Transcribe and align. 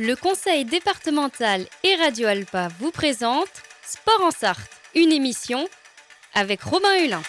Le 0.00 0.16
conseil 0.16 0.64
départemental 0.64 1.66
et 1.84 1.94
Radio 1.94 2.26
Alpa 2.26 2.66
vous 2.80 2.90
présente 2.90 3.46
Sport 3.86 4.24
en 4.24 4.30
Sarthe, 4.32 4.68
une 4.96 5.12
émission 5.12 5.68
avec 6.34 6.62
Robin 6.62 6.88
Hulin. 7.00 7.22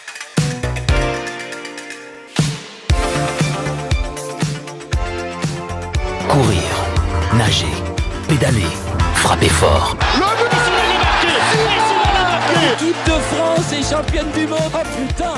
Courir, 6.27 6.63
nager, 7.35 7.67
pédaler, 8.27 8.65
frapper 9.13 9.49
fort. 9.49 9.95
L'équipe 12.63 13.03
de 13.05 13.11
France 13.11 13.73
est 13.73 13.87
championne 13.87 14.31
du 14.31 14.47
monde. 14.47 14.59
Oh 14.73 14.79
putain 14.97 15.35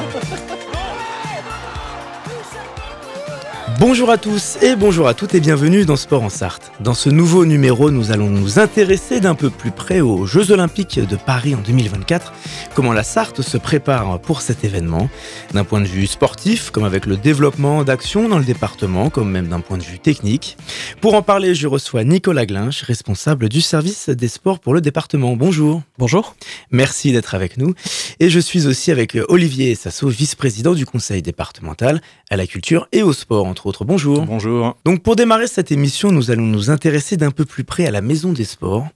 Bonjour 3.79 4.09
à 4.09 4.17
tous 4.17 4.57
et 4.63 4.75
bonjour 4.75 5.07
à 5.07 5.13
toutes 5.13 5.35
et 5.35 5.39
bienvenue 5.39 5.85
dans 5.85 5.97
Sport 5.97 6.23
en 6.23 6.29
Sarthe. 6.29 6.71
Dans 6.79 6.95
ce 6.95 7.11
nouveau 7.11 7.45
numéro, 7.45 7.91
nous 7.91 8.11
allons 8.11 8.31
nous 8.31 8.57
intéresser 8.57 9.19
d'un 9.19 9.35
peu 9.35 9.51
plus 9.51 9.69
près 9.69 10.01
aux 10.01 10.25
Jeux 10.25 10.49
Olympiques 10.51 10.99
de 10.99 11.15
Paris 11.15 11.53
en 11.53 11.59
2024, 11.59 12.33
comment 12.73 12.91
la 12.91 13.03
Sarthe 13.03 13.43
se 13.43 13.55
prépare 13.55 14.19
pour 14.19 14.41
cet 14.41 14.63
événement, 14.63 15.11
d'un 15.53 15.63
point 15.63 15.79
de 15.79 15.85
vue 15.85 16.07
sportif, 16.07 16.71
comme 16.71 16.85
avec 16.85 17.05
le 17.05 17.17
développement 17.17 17.83
d'actions 17.83 18.27
dans 18.27 18.39
le 18.39 18.45
département, 18.45 19.11
comme 19.11 19.29
même 19.29 19.47
d'un 19.47 19.59
point 19.59 19.77
de 19.77 19.83
vue 19.83 19.99
technique. 19.99 20.57
Pour 20.99 21.13
en 21.13 21.21
parler, 21.21 21.53
je 21.53 21.67
reçois 21.67 22.03
Nicolas 22.03 22.47
Glinch, 22.47 22.81
responsable 22.81 23.47
du 23.47 23.61
service 23.61 24.09
des 24.09 24.27
sports 24.27 24.59
pour 24.59 24.73
le 24.73 24.81
département. 24.81 25.35
Bonjour. 25.35 25.83
Bonjour. 25.99 26.35
Merci 26.71 27.11
d'être 27.11 27.35
avec 27.35 27.57
nous. 27.57 27.75
Et 28.19 28.31
je 28.31 28.39
suis 28.39 28.65
aussi 28.65 28.89
avec 28.89 29.15
Olivier 29.29 29.75
Sasso, 29.75 30.07
vice-président 30.09 30.73
du 30.73 30.87
conseil 30.87 31.21
départemental 31.21 32.01
à 32.31 32.37
la 32.37 32.47
culture 32.47 32.87
et 32.91 33.03
au 33.03 33.13
sport, 33.13 33.45
entre 33.45 33.66
Bonjour. 33.85 34.25
Bonjour. 34.25 34.77
Donc 34.85 35.03
pour 35.03 35.15
démarrer 35.15 35.47
cette 35.47 35.71
émission, 35.71 36.11
nous 36.11 36.31
allons 36.31 36.45
nous 36.45 36.69
intéresser 36.69 37.17
d'un 37.17 37.31
peu 37.31 37.45
plus 37.45 37.63
près 37.63 37.85
à 37.85 37.91
la 37.91 38.01
Maison 38.01 38.31
des 38.31 38.45
Sports. 38.45 38.87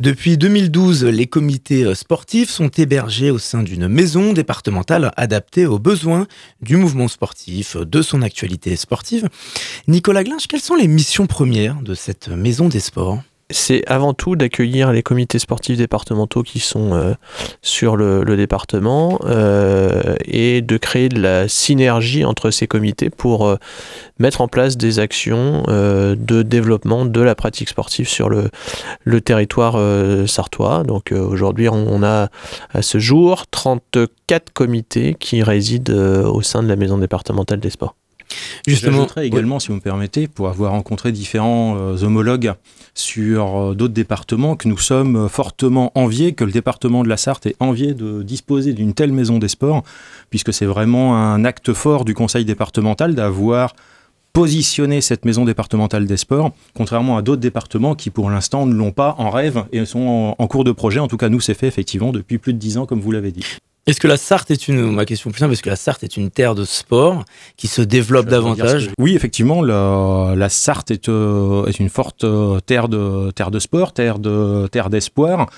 Depuis 0.00 0.38
2012, 0.38 1.04
les 1.04 1.26
comités 1.26 1.84
euh, 1.84 1.94
sportifs 1.94 2.50
sont 2.50 2.68
hébergés 2.68 3.30
au 3.30 3.38
sein 3.38 3.62
d'une 3.62 3.88
maison 3.88 4.32
départementale 4.32 5.12
adaptée 5.16 5.66
aux 5.66 5.78
besoins 5.78 6.26
du 6.60 6.76
mouvement 6.76 7.08
sportif, 7.08 7.76
de 7.76 8.02
son 8.02 8.22
actualité 8.22 8.76
sportive. 8.76 9.28
Nicolas 9.88 10.24
Glinch, 10.24 10.46
quelles 10.46 10.60
sont 10.60 10.76
les 10.76 10.88
missions 10.88 11.26
premières 11.26 11.82
de 11.82 11.94
cette 11.94 12.28
Maison 12.28 12.68
des 12.68 12.80
Sports? 12.80 13.22
C'est 13.52 13.82
avant 13.86 14.14
tout 14.14 14.36
d'accueillir 14.36 14.92
les 14.92 15.02
comités 15.02 15.38
sportifs 15.38 15.76
départementaux 15.76 16.42
qui 16.42 16.58
sont 16.58 16.94
euh, 16.94 17.14
sur 17.60 17.96
le, 17.96 18.24
département 18.36 19.20
euh, 19.24 20.14
et 20.24 20.62
de 20.62 20.76
créer 20.78 21.08
de 21.08 21.20
la 21.20 21.48
synergie 21.48 22.24
entre 22.24 22.50
ces 22.50 22.66
comités 22.66 23.10
pour 23.10 23.46
euh, 23.46 23.56
mettre 24.18 24.40
en 24.40 24.48
place 24.48 24.76
des 24.76 24.98
actions 24.98 25.62
de 25.68 26.42
développement 26.42 27.04
de 27.04 27.20
la 27.20 27.34
pratique 27.34 27.68
sportive 27.68 28.08
sur 28.08 28.28
le, 28.28 28.50
le 29.04 29.20
territoire 29.20 29.78
sartois. 30.28 30.82
Donc 30.84 31.12
aujourd'hui, 31.12 31.68
on, 31.68 32.02
a 32.02 32.28
à 32.72 32.82
ce 32.82 32.98
jour 32.98 33.46
34 33.50 34.52
comités 34.52 35.14
qui 35.18 35.42
résident 35.42 36.24
au 36.24 36.42
sein 36.42 36.62
de 36.62 36.68
la 36.68 36.76
maison 36.76 36.98
départementale 36.98 37.60
des 37.60 37.70
sports. 37.70 37.94
Justement, 38.66 39.06
également, 39.16 39.58
si 39.60 39.68
vous 39.68 39.74
me 39.74 39.80
permettez, 39.80 40.28
pour 40.28 40.48
avoir 40.48 40.72
rencontré 40.72 41.12
différents 41.12 41.76
euh, 41.76 42.02
homologues 42.02 42.52
sur 42.94 43.56
euh, 43.56 43.74
d'autres 43.74 43.94
départements, 43.94 44.56
que 44.56 44.68
nous 44.68 44.78
sommes 44.78 45.28
fortement 45.28 45.92
enviés, 45.94 46.32
que 46.32 46.44
le 46.44 46.52
département 46.52 47.02
de 47.02 47.08
la 47.08 47.16
Sarthe 47.16 47.46
est 47.46 47.56
envié 47.60 47.94
de 47.94 48.22
disposer 48.22 48.72
d'une 48.72 48.94
telle 48.94 49.12
maison 49.12 49.38
des 49.38 49.48
sports, 49.48 49.82
puisque 50.30 50.52
c'est 50.52 50.66
vraiment 50.66 51.16
un 51.16 51.44
acte 51.44 51.72
fort 51.72 52.04
du 52.04 52.14
conseil 52.14 52.44
départemental 52.44 53.14
d'avoir 53.14 53.74
positionné 54.32 55.00
cette 55.00 55.24
maison 55.24 55.44
départementale 55.44 56.06
des 56.06 56.16
sports, 56.16 56.52
contrairement 56.74 57.16
à 57.16 57.22
d'autres 57.22 57.40
départements 57.40 57.94
qui 57.94 58.10
pour 58.10 58.30
l'instant 58.30 58.66
ne 58.66 58.74
l'ont 58.74 58.92
pas 58.92 59.14
en 59.18 59.30
rêve 59.30 59.64
et 59.72 59.84
sont 59.84 60.34
en, 60.38 60.46
cours 60.46 60.64
de 60.64 60.72
projet. 60.72 61.00
En 61.00 61.08
tout 61.08 61.16
cas, 61.16 61.28
nous, 61.28 61.40
c'est 61.40 61.54
fait 61.54 61.66
effectivement 61.66 62.12
depuis 62.12 62.38
plus 62.38 62.52
de 62.52 62.58
dix 62.58 62.78
ans, 62.78 62.86
comme 62.86 63.00
vous 63.00 63.12
l'avez 63.12 63.32
dit. 63.32 63.44
Est-ce 63.84 63.98
que 63.98 64.06
la 64.06 64.16
Sarthe 64.16 64.52
est 64.52 64.68
une, 64.68 64.92
ma 64.92 65.04
question 65.04 65.30
plus 65.30 65.40
simple, 65.40 65.54
est-ce 65.54 65.62
que 65.62 65.70
la 65.70 65.74
Sarthe 65.74 66.04
est 66.04 66.16
une 66.16 66.30
terre 66.30 66.54
de 66.54 66.64
sport 66.64 67.24
qui 67.56 67.66
se 67.66 67.82
développe 67.82 68.26
davantage 68.26 68.90
Oui, 68.96 69.16
effectivement, 69.16 69.60
la, 69.60 70.34
la 70.36 70.48
Sarthe 70.48 70.92
est, 70.92 71.08
euh, 71.08 71.66
est, 71.66 71.80
une 71.80 71.88
forte 71.88 72.22
euh, 72.22 72.60
terre 72.60 72.88
de, 72.88 73.32
terre 73.32 73.50
de 73.50 73.58
sport, 73.58 73.92
terre 73.92 74.20
de 74.20 74.68
terre 74.70 74.88
d'espoir 74.88 75.48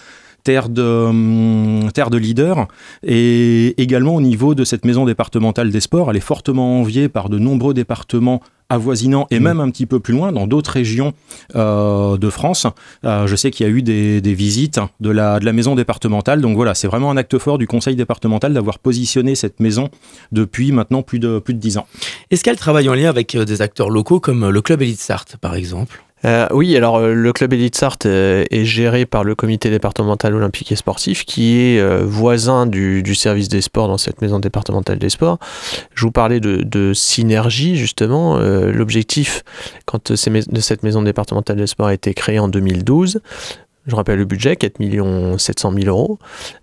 terre 0.45 0.69
de, 0.69 0.83
hum, 0.83 1.91
terre 1.93 2.11
de 2.11 2.19
leader. 2.19 2.69
Et 3.03 3.81
également 3.83 4.15
au 4.15 4.21
niveau 4.21 4.55
de 4.55 4.65
cette 4.65 4.85
maison 4.85 5.05
départementale 5.05 5.71
des 5.71 5.81
sports, 5.81 6.11
elle 6.11 6.17
est 6.17 6.21
fortement 6.21 6.81
enviée 6.81 7.09
par 7.09 7.29
de 7.29 7.39
nombreux 7.39 7.75
départements 7.75 8.41
avoisinant 8.69 9.27
et 9.31 9.41
mm. 9.41 9.43
même 9.43 9.61
un 9.61 9.71
petit 9.71 9.87
peu 9.87 10.01
plus 10.01 10.15
loin 10.15 10.33
dans 10.33 10.47
d'autres 10.47 10.71
régions 10.71 11.13
euh, 11.55 12.17
de 12.17 12.31
France. 12.31 12.67
Euh, 13.05 13.27
je 13.27 13.37
sais 13.37 13.51
qu'il 13.51 13.67
y 13.67 13.69
a 13.69 13.73
eu 13.73 13.83
des, 13.83 14.21
visites 14.35 14.81
de 15.01 15.11
la, 15.11 15.39
de 15.39 15.45
la 15.45 15.53
maison 15.53 15.75
départementale. 15.75 16.41
Donc 16.41 16.57
voilà, 16.57 16.75
c'est 16.75 16.89
vraiment 16.89 17.11
un 17.11 17.17
acte 17.17 17.39
fort 17.39 17.59
du 17.59 17.67
conseil 17.67 17.97
départemental 17.97 18.53
d'avoir 18.53 18.79
positionné 18.79 19.35
cette 19.35 19.61
maison 19.61 19.91
depuis 20.33 20.73
maintenant 20.73 21.03
plus 21.03 21.19
de, 21.19 21.39
plus 21.39 21.55
de 21.55 21.59
10 21.59 21.79
ans. 21.79 21.87
Est-ce 22.31 22.43
qu'elle 22.43 22.57
travaille 22.57 22.89
en 22.89 22.95
lien 22.95 23.09
avec 23.09 23.35
euh, 23.35 23.45
des 23.45 23.63
acteurs 23.63 23.91
locaux 23.91 24.21
comme 24.21 24.49
le 24.49 24.61
club 24.63 24.83
Elite 24.83 25.01
Sarthe 25.01 25.37
par 25.41 25.55
exemple? 25.55 26.03
Euh, 26.25 26.47
oui, 26.53 26.77
alors 26.77 26.97
euh, 26.97 27.13
le 27.13 27.33
club 27.33 27.53
Elite 27.53 27.77
Sarthe 27.77 28.07
euh, 28.07 28.45
est 28.51 28.65
géré 28.65 29.05
par 29.05 29.25
le 29.25 29.35
comité 29.35 29.71
départemental 29.71 30.35
olympique 30.35 30.73
et 30.73 30.77
sportif 30.77 31.25
qui 31.25 31.59
est 31.59 32.03
voisin 32.03 32.67
du, 32.67 33.15
service 33.15 33.49
des 33.49 33.61
sports 33.61 33.89
dans 33.89 33.99
cette 33.99 34.23
maison 34.23 34.39
départementale 34.39 34.99
des 34.99 35.11
sports. 35.11 35.39
Je 35.95 36.05
vous 36.05 36.13
parlais 36.13 36.41
de, 36.41 36.93
synergie 36.95 37.77
justement. 37.77 38.39
L'objectif 38.39 39.43
quand 39.87 40.13
de 40.13 40.61
cette 40.61 40.83
maison 40.83 41.03
départementale 41.03 41.57
des 41.57 41.67
sports 41.67 41.87
a 41.87 41.95
été 41.95 42.15
créée 42.15 42.39
en 42.39 42.49
2012, 42.49 43.21
je 43.87 43.95
rappelle 43.95 44.19
le 44.19 44.25
budget, 44.25 44.57
4 44.57 44.79
700 45.39 45.73
000 45.73 45.87
euros. 45.87 46.19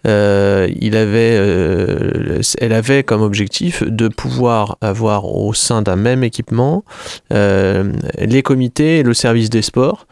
Euh, 0.07 0.67
il 0.79 0.95
avait, 0.95 1.37
euh, 1.37 2.41
elle 2.57 2.73
avait 2.73 3.03
comme 3.03 3.21
objectif 3.21 3.83
de 3.83 4.07
pouvoir 4.07 4.77
avoir 4.81 5.25
au 5.25 5.53
sein 5.53 5.81
d'un 5.83 5.95
même 5.95 6.23
équipement 6.23 6.83
euh, 7.31 7.91
les 8.17 8.41
comités 8.41 8.99
et 8.99 9.03
le 9.03 9.13
service 9.13 9.49
des 9.49 9.61
sports. 9.61 10.07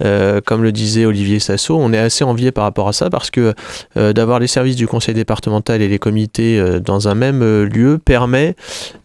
Comme 0.00 0.62
le 0.62 0.72
disait 0.72 1.06
Olivier 1.06 1.38
Sasso, 1.38 1.76
on 1.76 1.92
est 1.92 1.98
assez 1.98 2.24
envié 2.24 2.52
par 2.52 2.64
rapport 2.64 2.88
à 2.88 2.92
ça 2.92 3.10
parce 3.10 3.30
que 3.30 3.54
d'avoir 3.94 4.38
les 4.38 4.46
services 4.46 4.76
du 4.76 4.86
conseil 4.86 5.14
départemental 5.14 5.82
et 5.82 5.88
les 5.88 5.98
comités 5.98 6.62
dans 6.84 7.08
un 7.08 7.14
même 7.14 7.42
lieu 7.64 7.98
permet 7.98 8.56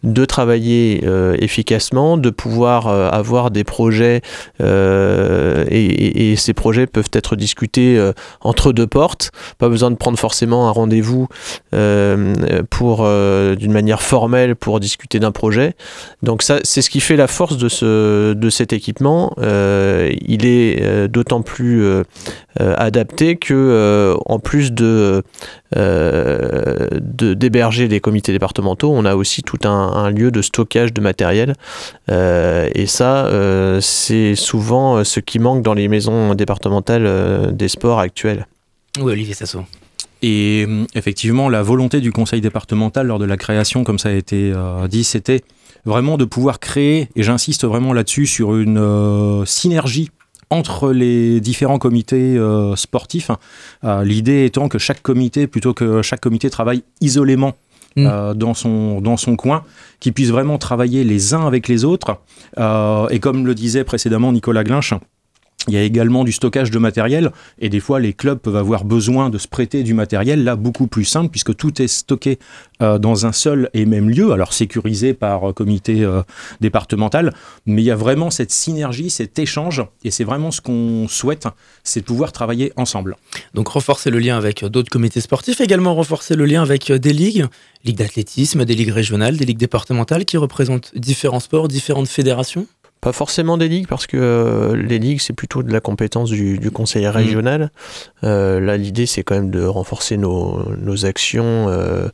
de 0.04 0.26
travailler 0.26 1.04
efficacement, 1.40 2.18
de 2.18 2.30
pouvoir 2.30 2.88
avoir 2.88 3.52
des 3.52 3.64
projets 3.64 4.22
et, 4.60 6.32
et, 6.32 6.36
ces 6.36 6.54
projets 6.54 6.88
peuvent 6.88 7.10
être 7.14 7.36
discuter 7.36 7.98
euh, 7.98 8.14
entre 8.42 8.72
deux 8.72 8.88
portes. 8.88 9.32
Pas 9.58 9.70
besoin 9.70 9.92
de 9.92 9.96
prendre 9.96 10.20
forcément 10.20 10.68
un 10.68 10.72
rendez-vous 10.72 11.28
euh, 11.74 12.36
pour 12.70 13.02
euh, 13.02 13.56
d'une 13.56 13.72
manière 13.72 14.02
formelle 14.02 14.56
pour 14.56 14.80
discuter 14.80 15.20
d'un 15.20 15.32
projet. 15.32 15.74
Donc 16.22 16.44
ça, 16.44 16.60
c'est 16.64 16.82
ce 16.82 16.90
qui 16.90 17.00
fait 17.00 17.16
la 17.16 17.28
force 17.28 17.58
de 17.58 17.70
ce 17.70 18.34
de 18.34 18.50
cet 18.50 18.74
équipement. 18.74 19.34
il 19.40 20.46
est 20.46 20.79
d'autant 21.08 21.42
plus 21.42 21.86
adapté 22.58 23.36
que 23.36 24.16
en 24.26 24.40
plus 24.40 24.72
de 24.72 25.24
d'héberger 27.12 27.88
les 27.88 28.00
comités 28.00 28.32
départementaux, 28.32 28.92
on 28.92 29.06
a 29.06 29.16
aussi 29.16 29.44
tout 29.44 29.60
un, 29.66 29.70
un 29.70 30.10
lieu 30.10 30.32
de 30.32 30.42
stockage 30.42 30.94
de 30.94 31.02
matériel. 31.02 31.56
et 32.10 32.86
ça, 32.88 33.30
c'est 33.82 34.36
souvent 34.36 35.04
ce 35.04 35.20
qui 35.20 35.40
manque 35.40 35.64
dans 35.64 35.74
les 35.74 35.88
maisons 35.88 36.36
départementales 36.36 37.06
euh, 37.06 37.52
des 37.52 37.68
sports 37.68 38.00
actuels. 38.00 38.48
Oui, 39.00 39.12
Olivier 39.14 39.34
Sasso. 39.34 39.64
Et 40.22 40.66
euh, 40.68 40.86
effectivement, 40.96 41.50
la 41.50 41.62
volonté 41.62 42.02
du 42.02 42.12
conseil 42.12 42.42
départemental 42.42 43.08
lors 43.08 43.20
de 43.20 43.26
la 43.26 43.38
création, 43.38 43.84
comme 43.84 44.00
ça 44.00 44.10
a 44.10 44.14
été 44.14 44.52
euh, 44.54 44.88
dit, 44.88 45.04
c'était 45.04 45.42
vraiment 45.86 46.18
de 46.18 46.26
pouvoir 46.26 46.60
créer, 46.60 47.10
et 47.16 47.24
j'insiste 47.24 47.66
vraiment 47.66 47.94
là-dessus, 47.94 48.26
sur 48.26 48.56
une 48.56 49.46
synergie 49.46 50.10
entre 50.50 50.92
les 50.92 51.40
différents 51.42 51.78
comités 51.78 52.40
sportifs. 52.76 53.32
L'idée 53.84 54.46
étant 54.46 54.68
que 54.68 54.78
chaque 54.78 55.02
comité, 55.02 55.48
plutôt 55.48 55.74
que 55.74 56.02
chaque 56.02 56.22
comité 56.22 56.50
travaille 56.50 56.84
isolément 57.02 57.54
mm. 57.96 58.34
dans, 58.34 58.54
son, 58.54 59.00
dans 59.02 59.18
son 59.18 59.36
coin, 59.36 59.64
qui 60.00 60.12
puisse 60.12 60.30
vraiment 60.30 60.58
travailler 60.58 61.04
les 61.04 61.34
uns 61.34 61.46
avec 61.46 61.68
les 61.68 61.86
autres. 61.86 62.18
et 62.58 63.20
comme 63.20 63.46
le 63.46 63.54
disait 63.54 63.84
précédemment 63.84 64.32
Nicolas 64.32 64.64
Glinch, 64.64 64.94
il 65.68 65.74
y 65.74 65.78
a 65.78 65.84
également 65.84 66.24
du 66.24 66.32
stockage 66.32 66.72
de 66.72 66.80
matériel 66.80 67.32
et 67.60 67.68
des 67.68 67.82
fois 67.82 68.00
les 68.00 68.14
clubs 68.14 68.40
peuvent 68.40 68.56
avoir 68.56 68.86
besoin 68.86 69.30
de 69.30 69.38
se 69.38 69.48
prêter 69.48 69.84
du 69.84 69.94
matériel 69.94 70.44
là 70.46 70.56
beaucoup 70.56 70.88
plus 70.88 71.04
simple 71.04 71.30
puisque 71.30 71.56
tout 71.56 71.82
est 71.82 71.88
stocké 71.88 72.40
euh, 72.82 72.98
dans 72.98 73.26
un 73.26 73.34
seul 73.34 73.70
et 73.74 73.86
même 73.86 74.10
lieu, 74.10 74.32
alors 74.32 74.54
sécurisé 74.54 75.14
par 75.14 75.50
euh, 75.50 75.54
comité 75.54 76.02
euh, 76.04 76.22
départemental, 76.62 77.34
mais 77.66 77.82
il 77.82 77.86
y 77.86 77.92
a 77.92 77.96
vraiment 77.98 78.30
cette 78.30 78.52
synergie, 78.52 79.10
cet 79.10 79.38
échange 79.38 79.84
et 80.06 80.12
c'est 80.12 80.24
vraiment 80.24 80.52
ce 80.52 80.62
qu'on 80.62 81.08
souhaite, 81.10 81.48
c'est 81.84 82.00
de 82.00 82.06
pouvoir 82.06 82.32
travailler 82.32 82.72
ensemble. 82.78 83.18
Donc 83.54 83.68
renforcer 83.68 84.10
le 84.12 84.20
lien 84.20 84.38
avec 84.38 84.64
d'autres 84.64 84.90
comités 84.90 85.20
sportifs, 85.20 85.60
également 85.60 85.94
renforcer 85.94 86.36
le 86.36 86.46
lien 86.46 86.62
avec 86.62 86.90
des 86.90 87.14
ligues, 87.14 87.46
ligues 87.84 87.98
d'athlétisme, 87.98 88.64
des 88.64 88.76
ligues 88.76 88.94
régionales, 88.94 89.36
des 89.36 89.46
ligues 89.46 89.58
départementales 89.58 90.24
qui 90.24 90.38
représentent 90.38 90.94
différents 90.96 91.42
sports, 91.42 91.68
différentes 91.68 92.08
fédérations 92.08 92.66
pas 93.02 93.14
forcément 93.14 93.58
des 93.58 93.68
ligues, 93.68 93.88
parce 93.88 94.08
que 94.08 94.18
euh, 94.18 94.76
les 94.76 95.00
ligues, 95.00 95.22
c'est 95.22 95.34
plutôt 95.34 95.64
de 95.64 95.72
la 95.72 95.80
compétence 95.80 96.30
du, 96.30 96.60
du 96.60 96.72
conseil 96.72 97.06
Mmh. 97.06 97.10
régional. 97.10 97.72
Euh, 98.24 98.60
là, 98.60 98.78
l'idée, 98.78 99.06
c'est 99.06 99.24
quand 99.24 99.36
même 99.36 99.52
de 99.52 99.64
renforcer 99.64 100.18
nos, 100.18 100.64
nos 100.78 101.06
actions 101.06 101.70
euh, 101.70 102.10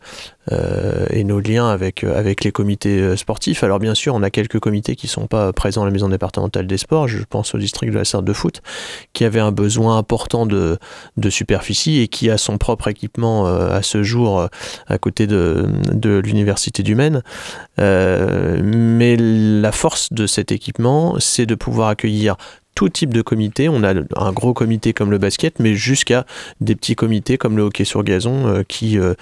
euh, 0.51 1.06
et 1.09 1.24
nos 1.24 1.39
liens 1.39 1.68
avec, 1.69 2.03
euh, 2.03 2.18
avec 2.18 2.44
les 2.44 2.51
comités 2.51 3.00
euh, 3.00 3.15
sportifs. 3.15 3.63
Alors, 3.63 3.80
bien 3.80 3.95
sûr, 3.95 4.13
on 4.13 4.24
a 4.24 4.30
quelques 4.30 4.59
comités 4.59 4.95
qui 4.95 5.07
sont 5.07 5.27
pas 5.27 5.53
présents 5.53 5.81
à 5.81 5.86
la 5.86 5.92
maison 5.92 6.09
départementale 6.09 6.68
des 6.68 6.77
sports. 6.77 7.07
Je 7.07 7.24
pense 7.27 7.56
au 7.56 7.57
district 7.57 7.92
de 7.92 7.97
la 7.97 8.06
Sarthe 8.06 8.25
de 8.25 8.33
foot, 8.33 8.62
qui 9.13 9.25
avait 9.25 9.39
un 9.39 9.51
besoin 9.51 9.97
important 9.97 10.45
de, 10.45 10.77
de 11.18 11.30
superficie 11.30 12.00
et 12.00 12.07
qui 12.07 12.30
a 12.30 12.38
son 12.38 12.57
propre 12.57 12.88
équipement 12.88 13.45
à 13.45 13.81
ce 13.81 14.03
jour 14.03 14.47
à 14.88 14.97
côté 14.97 15.27
de, 15.27 15.68
de 15.92 16.19
l'université 16.19 16.83
du 16.83 16.95
Maine. 16.95 17.21
Mais 17.77 19.15
la 19.18 19.71
force 19.71 20.12
de 20.12 20.27
cet 20.27 20.51
équipement, 20.51 21.15
c'est 21.19 21.45
de 21.45 21.56
pouvoir 21.56 21.89
accueillir 21.89 22.36
tout 22.75 22.89
type 22.89 23.13
de 23.13 23.22
comité. 23.22 23.69
On 23.69 23.83
a 23.83 23.94
un 23.94 24.31
gros 24.33 24.54
comité 24.54 24.94
comme 24.94 25.10
le 25.10 25.18
basket, 25.18 25.60
mais 25.60 25.74
jusqu'à 25.74 26.25
des 26.60 26.75
petits 26.75 26.95
comités 26.95 27.38
comme 27.38 27.56
le 27.57 27.63
hockey 27.63 27.86
sur 27.86 28.04
gazon 28.04 28.48
euh, 28.48 28.63
qui 28.68 29.00
euh, 29.00 29.13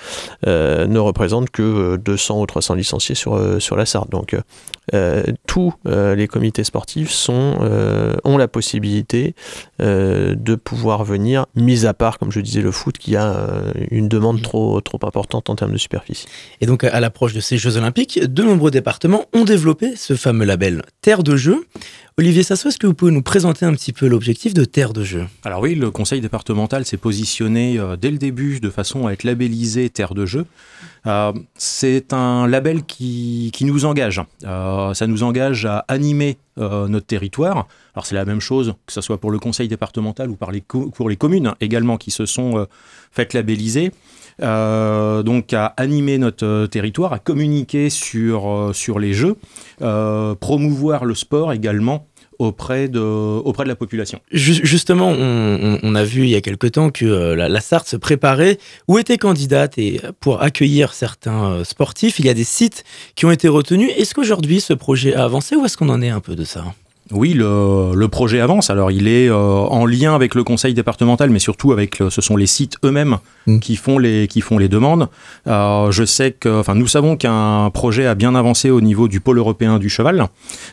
euh, 0.47 0.87
ne 0.87 0.99
représentent 0.99 1.51
que 1.51 1.61
euh, 1.61 1.97
200 1.97 2.41
ou 2.41 2.45
300 2.47 2.73
licenciés 2.73 3.15
sur, 3.15 3.61
sur 3.61 3.75
la 3.75 3.85
Sarthe. 3.85 4.09
Donc, 4.09 4.35
tous 5.47 5.73
les 5.85 6.27
comités 6.27 6.63
sportifs 6.63 7.11
sont, 7.11 7.59
ont 8.23 8.37
la 8.37 8.47
possibilité 8.47 9.35
de 9.79 10.55
pouvoir 10.55 11.03
venir, 11.03 11.45
mis 11.55 11.85
à 11.85 11.93
part, 11.93 12.17
comme 12.17 12.31
je 12.31 12.39
disais, 12.39 12.61
le 12.61 12.71
foot 12.71 12.97
qui 12.97 13.15
a 13.15 13.47
une 13.91 14.09
demande 14.09 14.41
trop, 14.41 14.81
trop 14.81 14.99
importante 15.03 15.49
en 15.49 15.55
termes 15.55 15.71
de 15.71 15.77
superficie. 15.77 16.27
Et 16.59 16.65
donc, 16.65 16.83
à 16.83 16.99
l'approche 16.99 17.33
de 17.33 17.39
ces 17.39 17.57
Jeux 17.57 17.77
Olympiques, 17.77 18.19
de 18.19 18.43
nombreux 18.43 18.71
départements 18.71 19.25
ont 19.33 19.45
développé 19.45 19.95
ce 19.95 20.15
fameux 20.15 20.45
label 20.45 20.81
Terre 21.01 21.23
de 21.23 21.35
Jeux. 21.35 21.65
Olivier 22.17 22.43
Sasso, 22.43 22.69
est-ce 22.69 22.77
que 22.77 22.87
vous 22.87 22.93
pouvez 22.93 23.11
nous 23.11 23.23
présenter 23.23 23.42
un 23.45 23.73
petit 23.73 23.93
peu 23.93 24.07
l'objectif 24.07 24.53
de 24.53 24.63
Terre 24.63 24.93
de 24.93 25.03
Jeux 25.03 25.25
Alors 25.43 25.61
oui, 25.61 25.75
le 25.75 25.91
conseil 25.91 26.21
départemental 26.21 26.85
s'est 26.85 26.97
positionné 26.97 27.77
euh, 27.77 27.97
dès 27.97 28.11
le 28.11 28.17
début 28.17 28.59
de 28.59 28.69
façon 28.69 29.07
à 29.07 29.11
être 29.11 29.23
labellisé 29.23 29.89
Terre 29.89 30.13
de 30.13 30.25
Jeux. 30.25 30.45
Euh, 31.07 31.33
c'est 31.55 32.13
un 32.13 32.47
label 32.47 32.83
qui, 32.83 33.51
qui 33.53 33.65
nous 33.65 33.85
engage. 33.85 34.21
Euh, 34.45 34.93
ça 34.93 35.07
nous 35.07 35.23
engage 35.23 35.65
à 35.65 35.85
animer 35.87 36.37
notre 36.55 37.07
territoire. 37.07 37.67
Alors 37.95 38.05
c'est 38.05 38.13
la 38.13 38.25
même 38.25 38.39
chose, 38.39 38.75
que 38.85 38.93
ce 38.93 39.01
soit 39.01 39.19
pour 39.19 39.31
le 39.31 39.39
conseil 39.39 39.67
départemental 39.67 40.29
ou 40.29 40.35
pour 40.35 41.09
les 41.09 41.15
communes 41.15 41.55
également 41.61 41.97
qui 41.97 42.11
se 42.11 42.27
sont 42.27 42.67
faites 43.11 43.33
labelliser. 43.33 43.91
Donc 44.39 45.53
à 45.53 45.65
animer 45.77 46.19
notre 46.19 46.67
territoire, 46.67 47.11
à 47.11 47.17
communiquer 47.17 47.89
sur, 47.89 48.69
sur 48.75 48.99
les 48.99 49.13
jeux, 49.13 49.35
promouvoir 49.79 51.05
le 51.05 51.15
sport 51.15 51.53
également 51.53 52.05
auprès 52.43 52.87
de, 52.87 52.99
auprès 52.99 53.63
de 53.63 53.69
la 53.69 53.75
population. 53.75 54.19
Ju- 54.31 54.61
Justement, 54.65 55.09
on, 55.09 55.95
a 55.95 56.03
vu 56.03 56.23
il 56.23 56.29
y 56.29 56.35
a 56.35 56.41
quelque 56.41 56.67
temps 56.67 56.89
que 56.89 57.05
euh, 57.05 57.35
la, 57.35 57.49
la 57.49 57.61
Sarthe 57.61 57.87
se 57.87 57.95
préparait 57.97 58.57
ou 58.87 58.97
était 58.99 59.17
candidate 59.17 59.77
et 59.77 60.01
pour 60.19 60.41
accueillir 60.41 60.93
certains 60.93 61.45
euh, 61.51 61.63
sportifs. 61.63 62.19
Il 62.19 62.25
y 62.25 62.29
a 62.29 62.33
des 62.33 62.43
sites 62.43 62.83
qui 63.15 63.25
ont 63.25 63.31
été 63.31 63.47
retenus. 63.47 63.91
Est-ce 63.97 64.13
qu'aujourd'hui 64.13 64.61
ce 64.61 64.73
projet 64.73 65.13
a 65.15 65.23
avancé 65.23 65.55
ou 65.55 65.65
est-ce 65.65 65.77
qu'on 65.77 65.89
en 65.89 66.01
est 66.01 66.09
un 66.09 66.19
peu 66.19 66.35
de 66.35 66.43
ça? 66.43 66.65
Oui, 67.13 67.33
le, 67.33 67.93
le 67.95 68.07
projet 68.07 68.39
avance. 68.39 68.69
Alors, 68.69 68.89
il 68.91 69.07
est 69.07 69.29
euh, 69.29 69.35
en 69.37 69.85
lien 69.85 70.15
avec 70.15 70.33
le 70.35 70.43
conseil 70.43 70.73
départemental, 70.73 71.29
mais 71.29 71.39
surtout 71.39 71.71
avec, 71.71 71.99
le- 71.99 72.09
ce 72.09 72.21
sont 72.21 72.35
les 72.35 72.47
sites 72.47 72.75
eux-mêmes 72.83 73.17
Mm. 73.45 73.59
qui 73.59 73.75
font 73.75 73.97
les 73.99 74.27
qui 74.29 74.39
font 74.41 74.57
les 74.57 74.69
demandes. 74.69 75.09
Euh, 75.47 75.91
je 75.91 76.05
sais 76.05 76.31
que, 76.31 76.59
enfin, 76.61 76.75
nous 76.75 76.87
savons 76.87 77.17
qu'un 77.17 77.69
projet 77.73 78.05
a 78.07 78.15
bien 78.15 78.35
avancé 78.35 78.69
au 78.69 78.79
niveau 78.81 79.07
du 79.09 79.19
pôle 79.19 79.37
européen 79.37 79.79
du 79.79 79.89
cheval, 79.89 80.27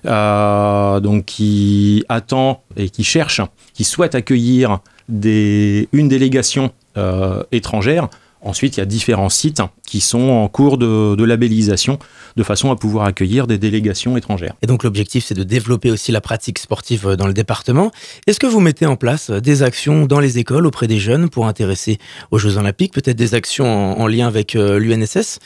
euh, 0.06 1.00
donc 1.00 1.24
qui 1.26 2.04
attend 2.08 2.62
et 2.76 2.88
qui 2.90 3.04
cherche, 3.04 3.40
qui 3.74 3.84
souhaite 3.84 4.14
accueillir 4.14 4.78
des 5.08 5.88
une 5.92 6.08
délégation 6.08 6.70
euh, 6.96 7.42
étrangère. 7.52 8.08
Ensuite, 8.42 8.76
il 8.76 8.80
y 8.80 8.82
a 8.82 8.86
différents 8.86 9.28
sites 9.28 9.62
qui 9.86 10.00
sont 10.00 10.30
en 10.30 10.48
cours 10.48 10.78
de, 10.78 11.14
de 11.14 11.24
labellisation 11.24 11.98
de 12.36 12.42
façon 12.42 12.70
à 12.70 12.76
pouvoir 12.76 13.04
accueillir 13.04 13.46
des 13.46 13.58
délégations 13.58 14.16
étrangères. 14.16 14.54
Et 14.62 14.66
donc 14.66 14.84
l'objectif 14.84 15.24
c'est 15.24 15.34
de 15.34 15.42
développer 15.42 15.90
aussi 15.90 16.12
la 16.12 16.20
pratique 16.20 16.58
sportive 16.58 17.08
euh, 17.08 17.16
dans 17.16 17.26
le 17.26 17.34
département. 17.34 17.90
Est-ce 18.26 18.38
que 18.38 18.46
vous 18.46 18.60
mettez 18.60 18.86
en 18.86 18.96
place 18.96 19.30
euh, 19.30 19.40
des 19.40 19.62
actions 19.62 20.06
dans 20.06 20.20
les 20.20 20.38
écoles 20.38 20.66
auprès 20.66 20.86
des 20.86 20.98
jeunes 20.98 21.28
pour 21.28 21.46
intéresser 21.46 21.98
aux 22.30 22.38
Jeux 22.38 22.56
Olympiques, 22.56 22.92
peut-être 22.92 23.16
des 23.16 23.34
actions 23.34 23.66
en, 23.66 24.00
en 24.00 24.06
lien 24.06 24.28
avec 24.28 24.54
euh, 24.54 24.78
l'UNSS? 24.78 25.38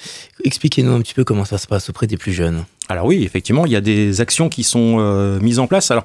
Expliquez-nous 0.45 0.93
un 0.93 1.01
petit 1.01 1.15
peu 1.15 1.25
comment 1.25 1.45
ça 1.45 1.59
se 1.59 1.67
passe 1.67 1.89
auprès 1.89 2.07
des 2.07 2.17
plus 2.17 2.33
jeunes. 2.33 2.65
Alors 2.89 3.07
oui, 3.07 3.23
effectivement, 3.25 3.65
il 3.67 3.73
y 3.73 3.77
a 3.77 3.81
des 3.81 4.21
actions 4.21 4.49
qui 4.49 4.63
sont 4.63 4.97
euh, 4.99 5.41
mises 5.41 5.59
en 5.59 5.67
place. 5.67 5.91
Alors, 5.91 6.05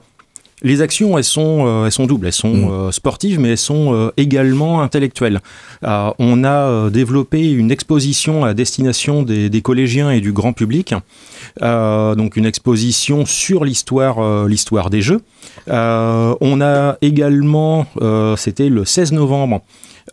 les 0.61 0.81
actions, 0.81 1.17
elles 1.17 1.23
sont, 1.23 1.65
euh, 1.65 1.85
elles 1.85 1.91
sont 1.91 2.05
doubles. 2.05 2.27
Elles 2.27 2.33
sont 2.33 2.53
Mm. 2.53 2.71
euh, 2.71 2.91
sportives, 2.91 3.39
mais 3.39 3.49
elles 3.49 3.57
sont 3.57 3.93
euh, 3.93 4.11
également 4.17 4.81
intellectuelles. 4.81 5.39
On 5.81 6.43
a 6.43 6.89
développé 6.89 7.49
une 7.51 7.71
exposition 7.71 8.43
à 8.43 8.53
destination 8.53 9.23
des, 9.23 9.49
des 9.49 9.61
collégiens 9.61 10.11
et 10.11 10.19
du 10.19 10.33
grand 10.33 10.53
public. 10.53 10.93
Donc 11.61 12.35
une 12.35 12.45
exposition 12.45 13.25
sur 13.25 13.63
l'histoire, 13.63 14.45
l'histoire 14.47 14.89
des 14.89 15.01
Jeux. 15.01 15.21
On 15.67 16.61
a 16.61 16.97
également, 17.01 17.85
c'était 18.35 18.69
le 18.69 18.83
16 18.85 19.13
novembre, 19.13 19.61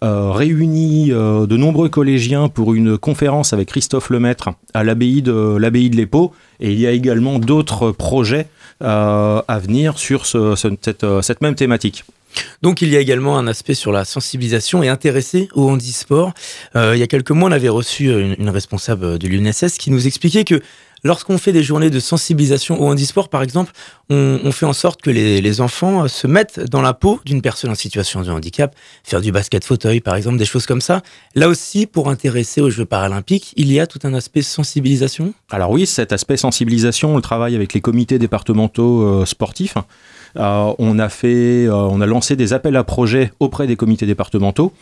euh, 0.05 0.31
réuni 0.31 1.11
euh, 1.11 1.47
de 1.47 1.57
nombreux 1.57 1.89
collégiens 1.89 2.49
pour 2.49 2.75
une 2.75 2.99
conférence 2.99 3.55
avec 3.55 3.69
Christophe 3.69 4.11
Lemaître 4.11 4.51
à 4.75 4.85
l'abbaye 4.85 5.23
de 5.23 5.57
l'abbaye 5.59 5.89
de 5.89 5.97
l'Épau. 5.97 6.33
Et 6.61 6.73
il 6.73 6.79
y 6.79 6.87
a 6.87 6.91
également 6.91 7.39
d'autres 7.39 7.93
projets 7.93 8.47
à 8.81 9.59
venir 9.63 9.99
sur 9.99 10.25
euh, 10.35 10.55
cette 10.57 11.41
même 11.41 11.55
thématique. 11.55 12.05
Donc 12.63 12.83
il 12.83 12.89
y 12.89 12.97
a 12.97 13.01
également 13.01 13.39
un 13.39 13.47
aspect 13.47 13.75
sur 13.75 13.93
la 13.93 14.05
sensibilisation 14.05 14.83
et 14.83 14.89
intéresser 14.89 15.49
au 15.55 15.71
handisport. 15.71 16.33
Euh, 16.75 16.95
il 16.95 17.01
y 17.01 17.03
a 17.03 17.07
quelques 17.07 17.31
mois, 17.31 17.49
on 17.49 17.53
avait 17.53 17.69
reçu 17.69 18.11
une 18.11 18.51
responsable 18.51 19.19
de 19.19 19.29
l'UNSS 19.29 19.79
qui 19.79 19.91
nous 19.91 20.07
expliquait 20.07 20.45
que 20.45 20.61
lorsqu'on 21.07 21.39
fait 21.39 21.53
des 21.53 21.63
journées 21.63 21.91
de 21.91 22.01
sensibilisation 22.01 22.81
au 22.81 22.89
handisport, 22.89 23.29
par 23.29 23.43
exemple, 23.43 23.73
on, 24.11 24.53
fait 24.53 24.67
en 24.67 24.73
sorte 24.73 25.03
que 25.03 25.11
les, 25.11 25.61
enfants 25.61 26.05
euh, 26.05 26.09
se 26.09 26.27
mettent 26.27 26.61
dans 26.61 26.83
la 26.83 26.93
peau 26.93 27.21
d'une 27.25 27.43
personne 27.43 27.71
en 27.71 27.75
situation 27.75 28.23
de 28.23 28.31
handicap, 28.31 28.75
faire 29.03 29.21
du 29.21 29.33
basket 29.33 29.65
fauteuil, 29.65 30.01
par 30.01 30.15
exemple, 30.15 30.37
des 30.37 30.45
choses 30.45 30.67
comme 30.67 30.81
ça. 30.81 31.03
Là 31.35 31.49
aussi, 31.49 31.87
pour 31.87 32.09
intéresser 32.09 32.61
aux 32.61 32.71
Jeux 32.71 32.85
paralympiques, 32.85 33.53
il 33.57 33.73
y 33.73 33.81
a 33.81 33.87
tout 33.87 34.01
un 34.05 34.15
aspect 34.15 34.43
sensibilisation? 34.43 35.33
Alors 35.51 35.71
oui, 35.71 35.87
cet 35.87 36.13
aspect 36.13 36.37
sensibilisation, 36.37 37.13
on 37.15 37.17
le 37.17 37.23
travaille 37.23 37.57
avec 37.57 37.73
les 37.73 37.81
comités 37.81 38.19
départementaux 38.19 39.03
euh, 39.03 39.25
sportifs. 39.25 39.77
Euh, 40.37 40.73
on 40.79 40.99
a 40.99 41.09
fait, 41.09 41.69
on 41.69 42.01
a 42.01 42.07
lancé 42.07 42.37
des 42.37 42.53
appels 42.53 42.77
à 42.77 42.85
projets 42.85 43.33
auprès 43.41 43.67
des 43.67 43.77
comités 43.77 44.07
départementaux. 44.07 44.73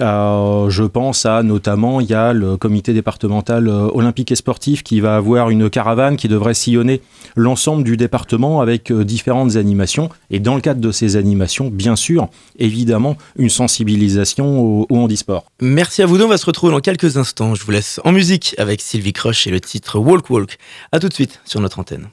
Euh, 0.00 0.70
je 0.70 0.84
pense 0.84 1.26
à 1.26 1.42
notamment, 1.42 2.00
il 2.00 2.08
y 2.08 2.14
a 2.14 2.32
le 2.32 2.56
comité 2.56 2.92
départemental 2.92 3.68
euh, 3.68 3.88
olympique 3.92 4.32
et 4.32 4.34
sportif 4.34 4.82
qui 4.82 5.00
va 5.00 5.16
avoir 5.16 5.50
une 5.50 5.70
caravane 5.70 6.16
qui 6.16 6.28
devrait 6.28 6.54
sillonner 6.54 7.00
l'ensemble 7.36 7.84
du 7.84 7.96
département 7.96 8.60
avec 8.60 8.90
euh, 8.90 9.04
différentes 9.04 9.56
animations. 9.56 10.08
Et 10.30 10.40
dans 10.40 10.54
le 10.54 10.60
cadre 10.60 10.80
de 10.80 10.92
ces 10.92 11.16
animations, 11.16 11.68
bien 11.68 11.96
sûr, 11.96 12.28
évidemment, 12.58 13.16
une 13.36 13.50
sensibilisation 13.50 14.60
au, 14.60 14.86
handisport. 14.90 15.44
Merci 15.60 16.02
à 16.02 16.06
vous 16.06 16.18
deux, 16.18 16.24
on 16.24 16.28
va 16.28 16.38
se 16.38 16.46
retrouver 16.46 16.72
dans 16.72 16.80
quelques 16.80 17.16
instants. 17.16 17.54
Je 17.54 17.64
vous 17.64 17.70
laisse 17.70 18.00
en 18.04 18.12
musique 18.12 18.54
avec 18.58 18.80
Sylvie 18.80 19.12
Crush 19.12 19.46
et 19.46 19.50
le 19.50 19.60
titre 19.60 19.98
Walk 19.98 20.30
Walk. 20.30 20.58
À 20.92 20.98
tout 20.98 21.08
de 21.08 21.14
suite 21.14 21.40
sur 21.44 21.60
notre 21.60 21.78
antenne. 21.78 22.08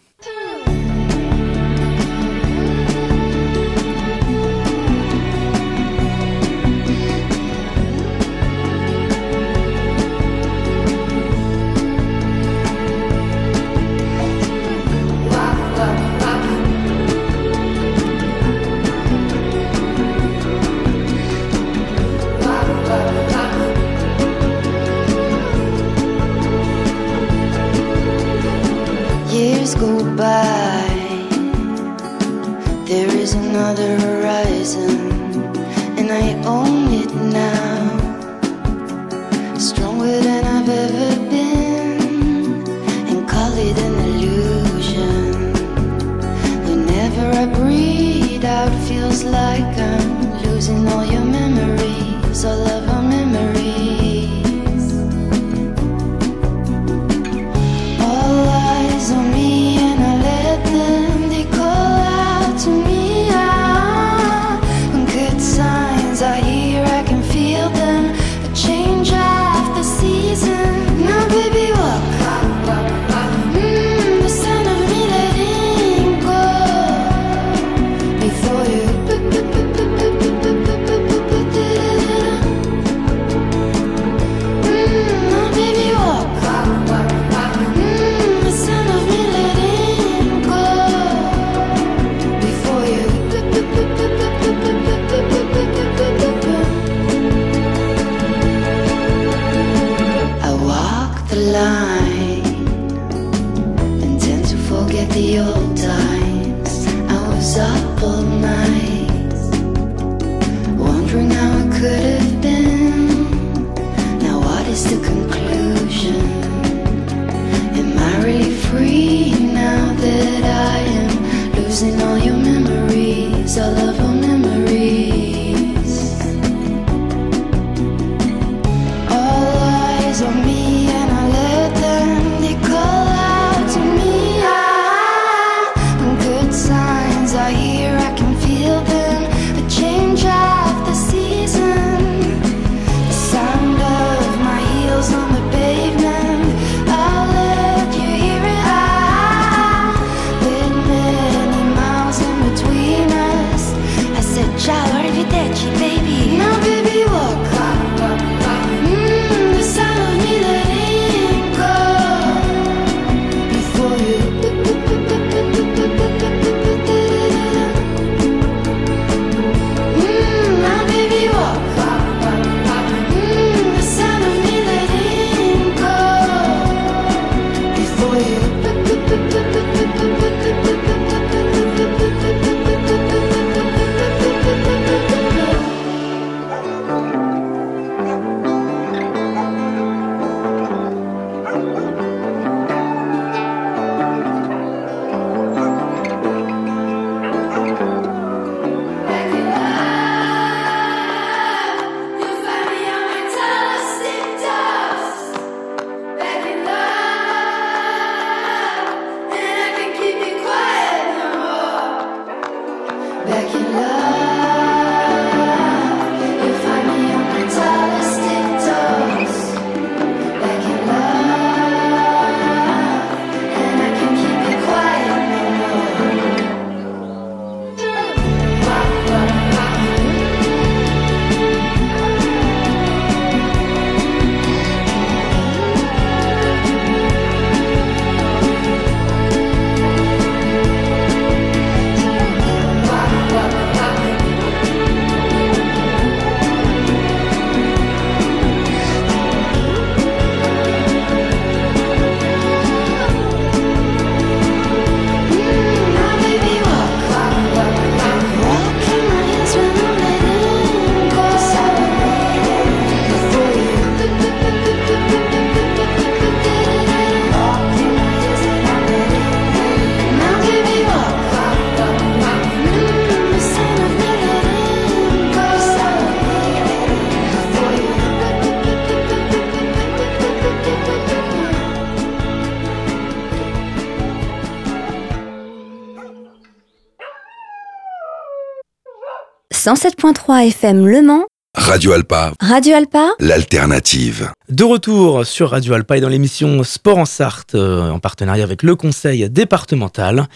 107.3 289.75 290.47
FM 290.47 290.87
Le 290.87 291.03
Mans, 291.03 291.25
Radio 291.55 291.91
Alpa, 291.91 292.33
Radio 292.39 292.75
Alpa, 292.75 293.11
l'alternative. 293.19 294.31
De 294.49 294.63
retour 294.63 295.27
sur 295.27 295.51
Radio 295.51 295.75
Alpa 295.75 295.97
et 295.97 296.01
dans 296.01 296.09
l'émission 296.09 296.63
Sport 296.63 296.97
en 296.97 297.05
Sarthe, 297.05 297.53
euh, 297.53 297.91
en 297.91 297.99
partenariat 297.99 298.43
avec 298.43 298.63
le 298.63 298.75
conseil 298.75 299.29
départemental. 299.29 300.27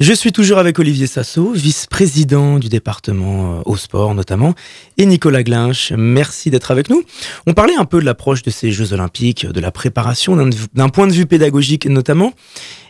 Je 0.00 0.12
suis 0.12 0.32
toujours 0.32 0.58
avec 0.58 0.78
Olivier 0.80 1.06
Sasso, 1.06 1.52
vice-président 1.52 2.58
du 2.58 2.68
département 2.68 3.58
euh, 3.58 3.62
au 3.64 3.76
sport 3.76 4.14
notamment, 4.14 4.54
et 4.98 5.06
Nicolas 5.06 5.44
Glinch. 5.44 5.92
Merci 5.96 6.50
d'être 6.50 6.72
avec 6.72 6.90
nous. 6.90 7.04
On 7.46 7.52
parlait 7.54 7.76
un 7.76 7.84
peu 7.84 8.00
de 8.00 8.04
l'approche 8.04 8.42
de 8.42 8.50
ces 8.50 8.72
Jeux 8.72 8.92
Olympiques, 8.92 9.46
de 9.46 9.60
la 9.60 9.70
préparation 9.70 10.36
d'un- 10.74 10.88
point 10.88 11.06
de 11.06 11.12
vue 11.12 11.26
pédagogique 11.26 11.86
notamment. 11.86 12.32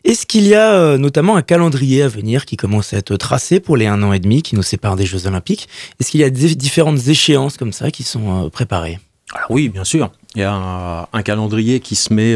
Est-ce 0.04 0.24
qu'il 0.24 0.46
y 0.46 0.54
a 0.54 0.72
euh, 0.72 0.98
notamment 0.98 1.36
un 1.36 1.42
calendrier 1.42 2.02
à 2.02 2.08
venir 2.08 2.46
qui 2.46 2.56
commence 2.56 2.94
à 2.94 2.98
être 2.98 3.16
tracé 3.16 3.60
pour 3.60 3.76
les 3.76 3.86
un 3.86 4.02
an 4.02 4.12
et 4.14 4.18
demi 4.18 4.42
qui 4.42 4.54
nous 4.54 4.62
séparent 4.62 4.96
des 4.96 5.06
Jeux 5.06 5.26
Olympiques? 5.26 5.68
Est-ce 6.00 6.10
qu'il 6.10 6.20
y 6.20 6.24
a 6.24 6.30
différentes 6.30 7.06
échéances 7.08 7.58
comme 7.58 7.72
ça 7.72 7.90
qui 7.90 8.02
sont 8.02 8.46
euh, 8.46 8.48
préparées? 8.48 8.98
Alors 9.34 9.50
oui, 9.50 9.68
bien 9.68 9.84
sûr. 9.84 10.10
Il 10.36 10.40
y 10.40 10.44
a 10.44 11.08
un, 11.12 11.22
calendrier 11.22 11.80
qui 11.80 11.96
se, 11.96 12.12
met, 12.12 12.34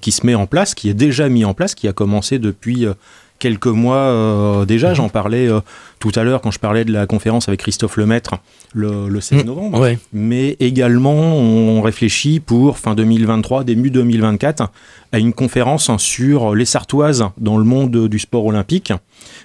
qui 0.00 0.12
se 0.12 0.26
met 0.26 0.34
en 0.34 0.46
place, 0.46 0.74
qui 0.74 0.88
est 0.90 0.94
déjà 0.94 1.28
mis 1.28 1.44
en 1.44 1.54
place, 1.54 1.74
qui 1.74 1.88
a 1.88 1.92
commencé 1.92 2.38
depuis 2.38 2.86
quelques 3.42 3.66
mois 3.66 3.96
euh, 3.96 4.64
déjà. 4.64 4.94
J'en 4.94 5.08
parlais 5.08 5.48
euh, 5.48 5.60
tout 6.02 6.10
à 6.16 6.24
l'heure 6.24 6.40
quand 6.40 6.50
je 6.50 6.58
parlais 6.58 6.84
de 6.84 6.92
la 6.92 7.06
conférence 7.06 7.46
avec 7.48 7.60
Christophe 7.60 7.96
Lemaître 7.96 8.34
le, 8.74 9.08
le 9.08 9.20
16 9.20 9.44
Mm, 9.44 9.46
novembre. 9.46 9.78
Ouais. 9.80 9.98
Mais 10.12 10.56
également, 10.58 11.12
on 11.12 11.80
réfléchit 11.80 12.40
pour 12.40 12.76
fin 12.76 12.96
2023, 12.96 13.62
début 13.62 13.90
2024, 13.90 14.68
à 15.12 15.18
une 15.18 15.32
conférence 15.32 15.96
sur 15.98 16.56
les 16.56 16.64
Sartoises 16.64 17.26
dans 17.38 17.56
le 17.56 17.62
monde 17.64 18.08
du 18.08 18.18
sport 18.18 18.46
olympique. 18.46 18.92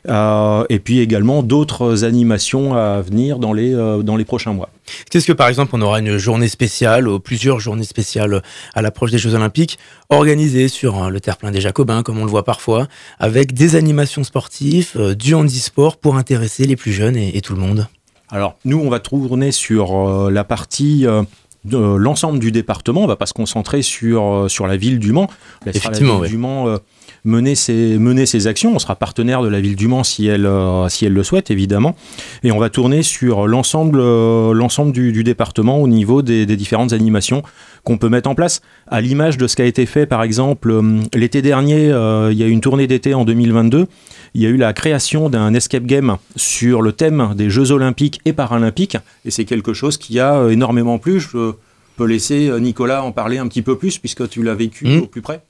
Euh, 0.09 0.63
et 0.69 0.79
puis 0.79 0.99
également 0.99 1.43
d'autres 1.43 2.03
animations 2.03 2.73
à 2.73 3.01
venir 3.01 3.37
dans 3.37 3.53
les, 3.53 3.75
euh, 3.75 4.01
dans 4.01 4.15
les 4.15 4.25
prochains 4.25 4.53
mois. 4.53 4.69
Est-ce 5.13 5.25
que 5.25 5.33
par 5.33 5.47
exemple 5.47 5.71
on 5.73 5.81
aura 5.81 5.99
une 5.99 6.17
journée 6.17 6.47
spéciale 6.47 7.07
ou 7.07 7.19
plusieurs 7.19 7.59
journées 7.59 7.83
spéciales 7.83 8.41
à 8.73 8.81
l'approche 8.81 9.11
des 9.11 9.17
Jeux 9.17 9.33
Olympiques 9.33 9.77
organisées 10.09 10.67
sur 10.67 11.03
euh, 11.03 11.09
le 11.09 11.19
terre-plein 11.19 11.51
des 11.51 11.59
Jacobins 11.59 12.03
comme 12.03 12.19
on 12.19 12.23
le 12.23 12.29
voit 12.31 12.45
parfois 12.45 12.87
avec 13.19 13.53
des 13.53 13.75
animations 13.75 14.23
sportives, 14.23 14.91
euh, 14.95 15.15
du 15.15 15.33
handisport 15.33 15.97
pour 15.97 16.15
intéresser 16.15 16.46
les 16.59 16.75
plus 16.75 16.91
jeunes 16.91 17.15
et, 17.15 17.37
et 17.37 17.41
tout 17.41 17.53
le 17.53 17.59
monde 17.59 17.87
Alors, 18.29 18.57
nous, 18.65 18.79
on 18.79 18.89
va 18.89 18.99
tourner 18.99 19.51
sur 19.51 19.95
euh, 19.95 20.31
la 20.31 20.43
partie 20.43 21.05
euh, 21.05 21.23
de 21.67 21.77
l'ensemble 21.77 22.39
du 22.39 22.51
département. 22.51 23.03
On 23.03 23.07
va 23.07 23.15
pas 23.15 23.25
se 23.25 23.33
concentrer 23.33 23.81
sur, 23.81 24.23
euh, 24.23 24.47
sur 24.47 24.67
la 24.67 24.77
ville 24.77 24.99
du 24.99 25.11
Mans. 25.11 25.27
On 25.61 25.65
laissera 25.65 25.89
Effectivement, 25.89 26.13
la 26.13 26.19
ville 26.19 26.23
ouais. 26.23 26.29
du 26.29 26.37
Mans 26.37 26.67
euh, 26.67 26.77
mener, 27.23 27.55
ses, 27.55 27.97
mener 27.97 28.25
ses 28.25 28.47
actions. 28.47 28.73
On 28.75 28.79
sera 28.79 28.95
partenaire 28.95 29.41
de 29.41 29.47
la 29.47 29.59
ville 29.59 29.75
du 29.75 29.87
Mans 29.87 30.03
si 30.03 30.27
elle, 30.27 30.45
euh, 30.45 30.87
si 30.89 31.05
elle 31.05 31.13
le 31.13 31.23
souhaite, 31.23 31.51
évidemment. 31.51 31.95
Et 32.43 32.51
on 32.51 32.59
va 32.59 32.69
tourner 32.69 33.03
sur 33.03 33.47
l'ensemble 33.47 33.99
euh, 33.99 34.53
l'ensemble 34.53 34.91
du, 34.91 35.11
du 35.11 35.23
département 35.23 35.79
au 35.81 35.87
niveau 35.87 36.21
des, 36.21 36.45
des 36.45 36.55
différentes 36.55 36.93
animations 36.93 37.43
qu'on 37.83 37.97
peut 37.97 38.09
mettre 38.09 38.29
en 38.29 38.35
place. 38.35 38.61
À 38.87 39.01
l'image 39.01 39.37
de 39.37 39.47
ce 39.47 39.55
qui 39.55 39.61
a 39.61 39.65
été 39.65 39.85
fait, 39.85 40.05
par 40.05 40.23
exemple, 40.23 40.81
l'été 41.13 41.41
dernier, 41.41 41.85
il 41.85 42.37
y 42.37 42.43
a 42.43 42.47
eu 42.47 42.51
une 42.51 42.59
tournée 42.59 42.85
d'été 42.85 43.13
en 43.13 43.23
2022. 43.23 43.87
Il 44.33 44.41
y 44.41 44.45
a 44.45 44.49
eu 44.49 44.57
la 44.57 44.73
création 44.73 45.29
d'un 45.29 45.53
escape 45.53 45.85
game 45.85 46.17
sur 46.35 46.81
le 46.81 46.91
thème 46.91 47.33
des 47.35 47.49
Jeux 47.49 47.71
Olympiques 47.71 48.21
et 48.25 48.33
Paralympiques. 48.33 48.97
Et 49.25 49.31
c'est 49.31 49.45
quelque 49.45 49.73
chose 49.73 49.97
qui 49.97 50.19
a 50.19 50.47
énormément 50.49 50.97
plu. 50.99 51.19
Je 51.19 51.51
peux 51.95 52.05
laisser 52.05 52.47
euh, 52.49 52.59
Nicolas 52.59 53.03
en 53.03 53.11
parler 53.11 53.37
un 53.39 53.47
petit 53.47 53.61
peu 53.63 53.77
plus 53.77 53.97
puisque 53.97 54.29
tu 54.29 54.43
l'as 54.43 54.53
vécu 54.55 54.85
Mm. 54.87 55.01
au 55.01 55.07
plus 55.07 55.21
près. 55.21 55.41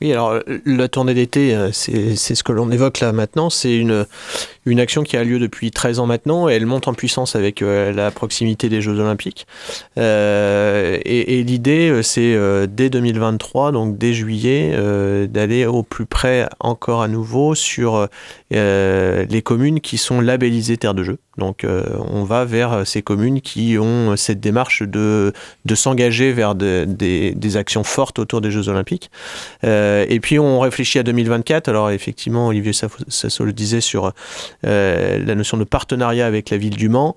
Oui, 0.00 0.12
alors 0.12 0.38
la 0.64 0.88
tournée 0.88 1.14
d'été, 1.14 1.54
euh, 1.54 1.70
c'est 1.72 2.16
ce 2.16 2.42
que 2.42 2.52
l'on 2.52 2.70
évoque 2.70 3.00
là 3.00 3.12
maintenant. 3.12 3.50
C'est 3.50 3.76
une, 3.76 4.06
une 4.66 4.80
action 4.80 5.02
qui 5.02 5.16
a 5.16 5.24
lieu 5.24 5.38
depuis 5.38 5.70
13 5.70 6.00
ans 6.00 6.06
maintenant 6.06 6.48
et 6.48 6.54
elle 6.54 6.66
monte 6.66 6.88
en 6.88 6.94
puissance 6.94 7.34
avec 7.34 7.62
euh, 7.62 7.92
la 7.92 8.10
proximité 8.10 8.68
des 8.68 8.80
Jeux 8.80 8.98
Olympiques. 8.98 9.46
Euh, 9.98 10.98
et 11.04 11.42
l'idée, 11.42 12.00
c'est 12.02 12.34
euh, 12.34 12.66
dès 12.68 12.90
2023, 12.90 13.72
donc 13.72 13.96
dès 13.96 14.12
juillet, 14.12 14.76
d'aller 15.28 15.66
au 15.66 15.82
plus 15.82 16.06
près 16.06 16.48
encore 16.60 17.02
à 17.02 17.08
nouveau 17.08 17.54
sur 17.54 18.08
les 18.50 19.42
communes 19.44 19.80
qui 19.80 19.98
sont 19.98 20.20
labellisées 20.20 20.76
terre 20.76 20.94
de 20.94 21.02
jeu. 21.02 21.18
Donc 21.40 21.64
euh, 21.64 21.82
on 21.98 22.22
va 22.22 22.44
vers 22.44 22.86
ces 22.86 23.02
communes 23.02 23.40
qui 23.40 23.76
ont 23.78 24.16
cette 24.16 24.38
démarche 24.38 24.82
de, 24.82 25.32
s'engager 25.74 26.32
vers 26.32 26.54
de- 26.54 26.84
des, 26.86 27.32
des 27.34 27.56
actions 27.56 27.82
fortes 27.82 28.20
autour 28.20 28.40
des 28.40 28.52
Jeux 28.52 28.68
Olympiques. 28.68 29.10
Euh, 29.64 30.06
et 30.08 30.20
puis 30.20 30.38
on 30.38 30.60
réfléchit 30.60 31.00
à 31.00 31.02
2024. 31.02 31.68
Alors 31.68 31.90
effectivement, 31.90 32.46
Olivier 32.46 32.72
Sasso 32.72 33.44
le 33.44 33.52
disait 33.52 33.80
sur 33.80 34.12
euh, 34.64 35.18
la 35.24 35.34
notion 35.34 35.56
de 35.56 35.64
partenariat 35.64 36.26
avec 36.26 36.50
la 36.50 36.58
ville 36.58 36.76
du 36.76 36.88
Mans. 36.88 37.16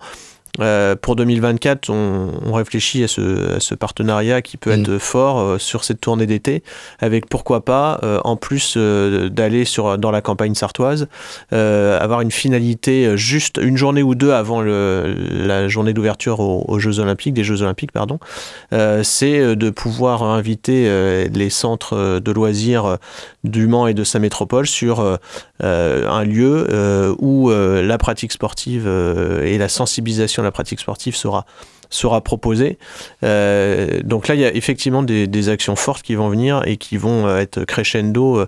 Euh, 0.60 0.96
pour 0.96 1.16
2024, 1.16 1.90
on, 1.90 2.32
on 2.46 2.54
réfléchit 2.54 3.04
à 3.04 3.08
ce, 3.08 3.56
à 3.56 3.60
ce 3.60 3.74
partenariat 3.74 4.42
qui 4.44 4.58
peut 4.58 4.76
Mm. 4.76 4.82
être 4.82 4.98
fort 5.00 5.40
euh, 5.40 5.58
sur 5.58 5.84
cette 5.84 6.00
tournée 6.00 6.28
d'été, 6.28 6.64
avec 7.00 7.28
pourquoi 7.28 7.66
pas, 7.66 8.00
euh, 8.04 8.20
en 8.24 8.36
plus 8.36 8.78
d'aller 8.78 9.66
sur 9.66 9.98
dans 9.98 10.12
la 10.12 10.22
campagne 10.22 10.54
sartoise, 10.54 11.08
avoir 11.52 12.22
une 12.22 12.32
finalité 12.32 13.18
juste 13.18 13.60
une 13.62 13.78
journée 13.78 14.04
ou 14.04 14.16
deux 14.16 14.32
avant 14.32 14.62
le, 14.62 15.16
la 15.32 15.68
journée 15.68 15.94
d'ouverture 15.94 16.40
aux, 16.40 16.66
aux 16.68 16.80
Jeux 16.80 17.00
Olympiques, 17.00 17.34
des 17.34 17.44
Jeux 17.44 17.62
Olympiques, 17.62 17.92
pardon, 17.92 18.20
c'est 19.04 19.56
de 19.56 19.70
pouvoir 19.70 20.24
inviter 20.24 21.28
les 21.30 21.50
centres 21.50 22.20
de 22.20 22.32
loisirs 22.32 22.98
du 23.44 23.68
Mans 23.68 23.88
et 23.88 23.94
de 23.94 24.04
sa 24.04 24.20
métropole 24.20 24.68
sur 24.68 25.18
un 25.62 26.24
lieu 26.24 27.16
où 27.20 27.50
la 27.52 27.98
pratique 27.98 28.32
sportive 28.32 28.88
et 28.88 29.58
la 29.58 29.70
sensibilisation 29.70 30.43
la 30.44 30.52
pratique 30.52 30.80
sportive 30.80 31.16
sera 31.16 31.46
sera 31.90 32.22
proposée. 32.22 32.80
Euh, 33.24 34.02
donc 34.04 34.28
là, 34.28 34.34
il 34.36 34.42
y 34.42 34.46
a 34.46 34.56
effectivement 34.56 35.04
des, 35.04 35.28
des 35.28 35.50
actions 35.50 35.76
fortes 35.76 36.02
qui 36.04 36.16
vont 36.16 36.28
venir 36.30 36.62
et 36.66 36.78
qui 36.78 36.98
vont 36.98 37.28
euh, 37.28 37.38
être 37.38 37.66
crescendo 37.66 38.46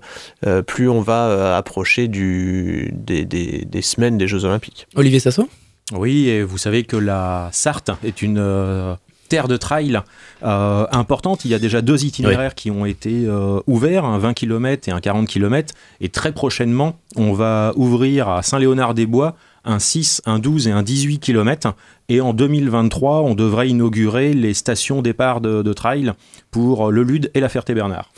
euh, 0.48 0.62
plus 0.64 0.90
on 0.90 1.02
va 1.02 1.56
approcher 1.56 2.08
du, 2.08 2.92
des, 2.94 3.24
des- 3.26 3.66
des 3.66 3.82
semaines 3.84 4.18
des 4.18 4.28
Jeux 4.28 4.46
Olympiques. 4.46 4.88
Olivier 4.96 5.20
Sasso? 5.20 5.48
Oui, 5.94 6.28
et 6.28 6.42
vous 6.42 6.58
savez 6.58 6.84
que 6.84 6.98
la 6.98 7.50
Sarthe 7.52 7.92
est 8.04 8.24
une 8.24 8.40
euh, 8.40 8.96
terre 9.30 9.48
de 9.48 9.58
trail 9.58 10.02
euh, 10.42 10.88
importante. 10.92 11.46
Il 11.46 11.52
y 11.52 11.54
a 11.54 11.60
déjà 11.60 11.82
deux 11.84 12.04
itinéraires 12.04 12.56
qui 12.56 12.72
ont 12.72 12.86
été 12.88 13.26
euh, 13.28 13.60
ouverts, 13.68 14.06
un 14.06 14.18
20 14.18 14.34
km 14.34 14.90
et 14.90 14.92
un 14.92 15.00
40 15.00 15.28
km. 15.28 15.76
Et 16.02 16.10
très 16.10 16.32
prochainement, 16.32 16.98
on 17.16 17.34
va 17.34 17.74
ouvrir 17.76 18.28
à 18.30 18.42
Saint-Léonard-des-Bois 18.42 19.36
un 19.66 19.80
6, 19.80 20.22
un 20.26 20.40
12 20.40 20.68
et 20.68 20.72
un 20.72 20.84
18 20.84 21.20
km 21.20 21.76
Et 22.08 22.22
en 22.22 22.34
2023, 22.34 23.22
on 23.22 23.34
devrait 23.34 23.70
inaugurer 23.70 24.34
les 24.34 24.54
stations 24.54 25.02
départ 25.02 25.42
de, 25.42 25.62
de 25.62 25.74
trail 25.74 26.14
pour 26.52 26.92
le 26.92 27.04
Lude 27.04 27.32
et 27.34 27.40
la 27.40 27.50
Ferté-Bernard. 27.50 28.12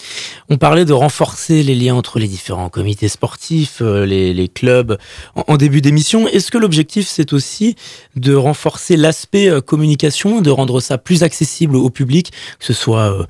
On 0.50 0.58
parlait 0.58 0.86
de 0.86 0.94
renforcer 0.94 1.64
les 1.64 1.74
liens 1.74 1.96
entre 1.96 2.20
les 2.20 2.28
différents 2.28 2.70
comités 2.70 3.08
sportifs, 3.08 3.82
euh, 3.82 4.06
les, 4.06 4.34
les 4.34 4.48
clubs 4.48 4.98
en, 5.36 5.44
en 5.48 5.58
début 5.58 5.82
d'émission. 5.82 6.28
Est-ce 6.28 6.52
que 6.52 6.58
l'objectif, 6.58 7.08
c'est 7.08 7.34
aussi 7.34 7.76
de 8.16 8.36
renforcer 8.36 8.98
l'aspect 8.98 9.50
euh, 9.50 9.62
communication, 9.62 10.42
de 10.42 10.50
rendre 10.50 10.80
ça 10.82 10.98
plus 10.98 11.24
accessible 11.24 11.76
au 11.76 11.90
public, 11.90 12.32
que 12.60 12.66
ce 12.66 12.74
soit 12.74 13.12
euh, 13.12 13.26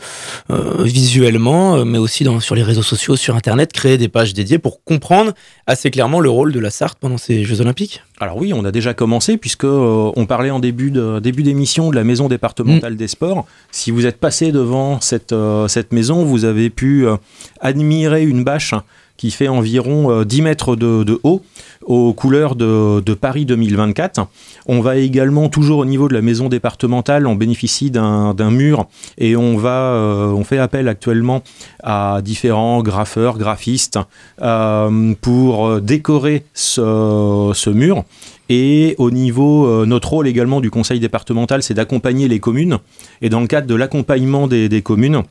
euh, 0.49 0.83
visuellement, 0.83 1.85
mais 1.85 1.99
aussi 1.99 2.23
dans, 2.23 2.39
sur 2.39 2.55
les 2.55 2.63
réseaux 2.63 2.83
sociaux, 2.83 3.15
sur 3.15 3.35
Internet, 3.35 3.73
créer 3.73 3.97
des 3.97 4.09
pages 4.09 4.33
dédiées 4.33 4.59
pour 4.59 4.83
comprendre 4.83 5.33
assez 5.67 5.91
clairement 5.91 6.19
le 6.19 6.29
rôle 6.29 6.51
de 6.51 6.59
la 6.59 6.71
Sarthe 6.71 6.97
pendant 6.99 7.17
ces 7.17 7.43
Jeux 7.43 7.61
Olympiques? 7.61 8.01
Alors 8.19 8.37
oui, 8.37 8.51
on 8.53 8.65
a 8.65 8.71
déjà 8.71 8.95
commencé 8.95 9.37
puisque 9.37 9.65
euh, 9.65 10.11
on 10.15 10.25
parlait 10.25 10.46
en 10.51 10.59
début 10.59 10.91
de 10.91 11.19
début 11.19 11.43
d'émission 11.43 11.89
de 11.89 11.95
la 11.95 12.03
maison 12.03 12.27
départementale 12.27 12.95
des 12.95 13.07
sports. 13.07 13.45
Si 13.71 13.91
vous 13.91 14.05
êtes 14.05 14.17
passé 14.17 14.51
devant 14.51 14.99
cette 15.01 15.33
euh, 15.33 15.67
cette 15.67 15.91
maison, 15.91 16.23
vous 16.23 16.45
avez 16.45 16.69
pu 16.69 17.07
euh, 17.07 17.17
admirer 17.61 18.23
une 18.23 18.43
bâche 18.43 18.73
qui 19.17 19.31
fait 19.31 19.47
environ 19.47 20.11
euh, 20.11 20.23
10 20.23 20.41
mètres 20.43 20.75
de, 20.75 21.03
de 21.03 21.19
haut 21.23 21.41
aux 21.87 22.13
couleurs 22.13 22.55
de, 22.55 22.99
de 22.99 23.13
Paris 23.13 23.45
2024. 23.45 24.27
On 24.67 24.81
va 24.81 24.97
également 24.97 25.49
toujours 25.49 25.79
au 25.79 25.85
niveau 25.85 26.07
de 26.07 26.13
la 26.13 26.21
maison 26.21 26.49
départementale, 26.49 27.25
on 27.25 27.35
bénéficie 27.35 27.89
d'un 27.89 28.33
d'un 28.33 28.51
mur 28.51 28.87
et 29.17 29.35
on 29.35 29.57
va 29.57 29.93
euh, 29.93 30.27
on 30.27 30.43
fait 30.43 30.57
appel 30.59 30.87
actuellement 30.87 31.41
à 31.81 32.19
différents 32.23 32.83
graffeurs, 32.83 33.37
graphistes 33.37 33.99
euh, 34.41 35.13
pour 35.21 35.67
euh, 35.67 35.79
décorer 35.81 36.43
ce, 36.53 37.51
ce 37.55 37.69
mur. 37.69 38.03
Et 38.49 38.95
au 38.97 39.11
niveau, 39.11 39.67
euh, 39.67 39.85
notre 39.85 40.09
rôle 40.09 40.27
également 40.27 40.61
du 40.61 40.71
conseil 40.71 40.99
départemental, 40.99 41.63
c'est 41.63 41.73
d'accompagner 41.73 42.27
les 42.27 42.39
communes. 42.39 42.77
Et 43.21 43.29
dans 43.29 43.41
le 43.41 43.47
cadre 43.47 43.67
de 43.67 43.75
l'accompagnement 43.75 44.47
des, 44.47 44.81
communes, 44.81 45.23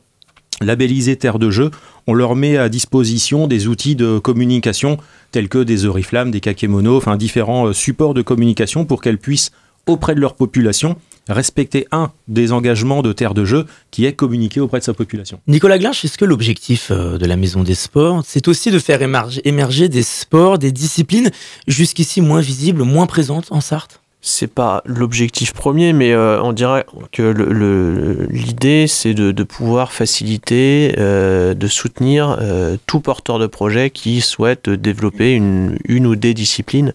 labellisées 0.61 1.15
terre 1.15 1.39
de 1.39 1.49
jeu, 1.49 1.71
on 2.05 2.13
leur 2.13 2.35
met 2.35 2.57
à 2.57 2.69
disposition 2.69 3.47
des 3.47 3.67
outils 3.67 3.95
de 3.95 4.19
communication 4.19 4.97
tels 5.31 5.49
que 5.49 5.63
des 5.63 5.85
oriflammes, 5.85 6.31
des 6.31 6.39
kakémonos, 6.39 6.97
enfin 6.97 7.17
différents 7.17 7.67
euh, 7.67 7.73
supports 7.73 8.13
de 8.13 8.21
communication 8.21 8.85
pour 8.85 9.01
qu'elles 9.01 9.17
puissent, 9.17 9.51
auprès 9.87 10.15
de 10.15 10.19
leur 10.19 10.35
population, 10.35 10.97
respecter 11.29 11.87
un 11.91 12.11
des 12.27 12.51
engagements 12.51 13.01
de 13.01 13.13
terre 13.13 13.33
de 13.33 13.45
jeu 13.45 13.65
qui 13.91 14.05
est 14.05 14.13
communiquer 14.13 14.59
auprès 14.59 14.79
de 14.79 14.83
sa 14.83 14.93
population. 14.93 15.39
Nicolas 15.47 15.77
Glinch, 15.77 16.03
est-ce 16.05 16.17
que 16.17 16.25
l'objectif 16.25 16.91
euh, 16.91 17.17
de 17.17 17.25
la 17.25 17.35
Maison 17.35 17.63
des 17.63 17.75
Sports, 17.75 18.23
c'est 18.25 18.47
aussi 18.47 18.71
de 18.71 18.79
faire 18.79 19.01
émerger 19.01 19.89
des 19.89 20.03
sports, 20.03 20.57
des 20.57 20.71
disciplines 20.71 21.31
jusqu'ici 21.67 22.21
moins 22.21 22.41
visibles, 22.41 22.83
moins 22.83 23.07
présentes 23.07 23.47
en 23.51 23.61
Sarthe? 23.61 23.96
C'est 24.21 24.51
pas 24.51 24.81
l'objectif 24.85 25.53
premier, 25.53 25.93
mais 25.93 26.11
euh, 26.11 26.41
on 26.41 26.51
dirait 26.51 26.85
que 27.11 28.27
l'idée, 28.29 28.87
c'est 28.87 29.13
de, 29.13 29.43
pouvoir 29.43 29.93
faciliter, 29.93 30.95
euh, 30.97 31.53
de 31.53 31.67
soutenir 31.67 32.37
euh, 32.41 32.77
tout 32.87 32.99
porteur 32.99 33.39
de 33.39 33.47
projet 33.47 33.89
qui 33.89 34.21
souhaite 34.21 34.69
développer 34.69 35.33
une, 35.33 35.77
ou 35.87 36.15
des 36.15 36.33
disciplines. 36.33 36.93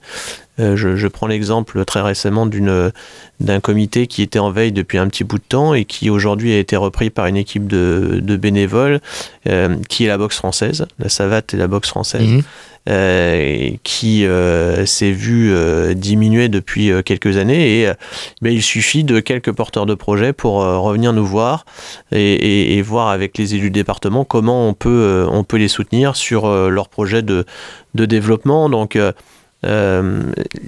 Je, 0.58 1.08
prends 1.08 1.26
l'exemple 1.26 1.84
très 1.84 2.02
récemment 2.02 2.46
d'un 2.46 3.60
comité 3.60 4.06
qui 4.06 4.22
était 4.22 4.38
en 4.38 4.52
veille 4.52 4.70
depuis 4.70 4.96
un 4.98 5.08
petit 5.08 5.24
bout 5.24 5.38
de 5.38 5.44
temps 5.48 5.74
et 5.74 5.84
qui 5.84 6.08
aujourd'hui 6.08 6.52
a 6.52 6.58
été 6.58 6.76
repris 6.76 7.10
par 7.10 7.26
une 7.26 7.36
équipe 7.36 7.66
de, 7.66 8.36
bénévoles, 8.36 9.00
qui 9.88 10.04
est 10.04 10.08
la 10.08 10.18
boxe 10.18 10.36
française, 10.36 10.86
la 11.00 11.08
savate 11.08 11.54
et 11.54 11.56
la 11.56 11.66
boxe 11.66 11.88
française 11.88 12.28
Mhm. 12.28 12.42
Euh, 12.88 13.70
qui 13.84 14.26
euh, 14.26 14.86
s'est 14.86 15.12
vu 15.12 15.52
euh, 15.52 15.94
diminuer 15.94 16.48
depuis 16.48 16.90
quelques 17.04 17.36
années 17.36 17.82
et 17.82 17.92
ben, 18.40 18.52
il 18.52 18.60
suffit 18.60 19.04
de 19.04 19.20
quelques 19.20 19.52
porteurs 19.52 19.86
de 19.86 19.94
projets 19.94 20.32
pour 20.32 20.54
revenir 20.54 21.12
nous 21.12 21.24
voir 21.24 21.64
et, 22.10 22.82
voir 22.82 23.10
avec 23.10 23.38
les 23.38 23.54
élus 23.54 23.70
du 23.70 23.70
département 23.70 24.24
comment 24.24 24.68
on 24.68 24.74
peut, 24.74 25.24
on 25.30 25.44
peut 25.44 25.58
les 25.58 25.68
soutenir 25.68 26.16
sur 26.16 26.48
leurs 26.48 26.88
projets 26.88 27.22
de, 27.22 27.44
développement. 27.94 28.68
Donc 28.68 28.98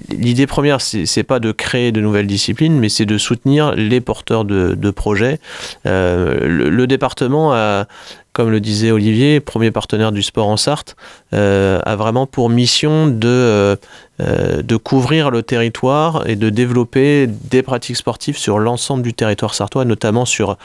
l'idée 0.09 0.47
première, 0.47 0.79
c'est 0.79 1.23
pas 1.23 1.39
de 1.39 1.51
créer 1.51 1.91
de 1.91 1.99
nouvelles 1.99 2.27
disciplines, 2.27 2.79
mais 2.79 2.87
c'est 2.87 3.05
de 3.05 3.17
soutenir 3.17 3.75
les 3.75 3.99
porteurs 3.99 4.45
de, 4.45 4.91
projets. 4.91 5.39
Le 5.83 6.85
département 6.85 7.53
a, 7.53 7.87
comme 8.35 8.51
le 8.51 8.59
disait 8.59 8.91
Olivier, 8.91 9.39
premier 9.39 9.71
partenaire 9.71 10.11
du 10.11 10.21
sport 10.21 10.49
en 10.49 10.57
Sarthe, 10.57 10.97
euh, 11.33 11.79
a 11.85 11.95
vraiment 11.95 12.27
pour 12.27 12.49
mission 12.49 13.07
de, 13.07 13.29
euh, 13.29 13.75
euh, 14.19 14.61
de 14.61 14.75
couvrir 14.75 15.31
le 15.31 15.41
territoire 15.41 16.27
et 16.27 16.35
de 16.35 16.49
développer 16.49 17.27
des 17.27 17.63
pratiques 17.63 17.95
sportives 17.95 18.37
sur 18.37 18.59
l'ensemble 18.59 19.03
du 19.03 19.13
territoire 19.13 19.53
sartois, 19.53 19.85
notamment 19.85 20.25
sur 20.25 20.57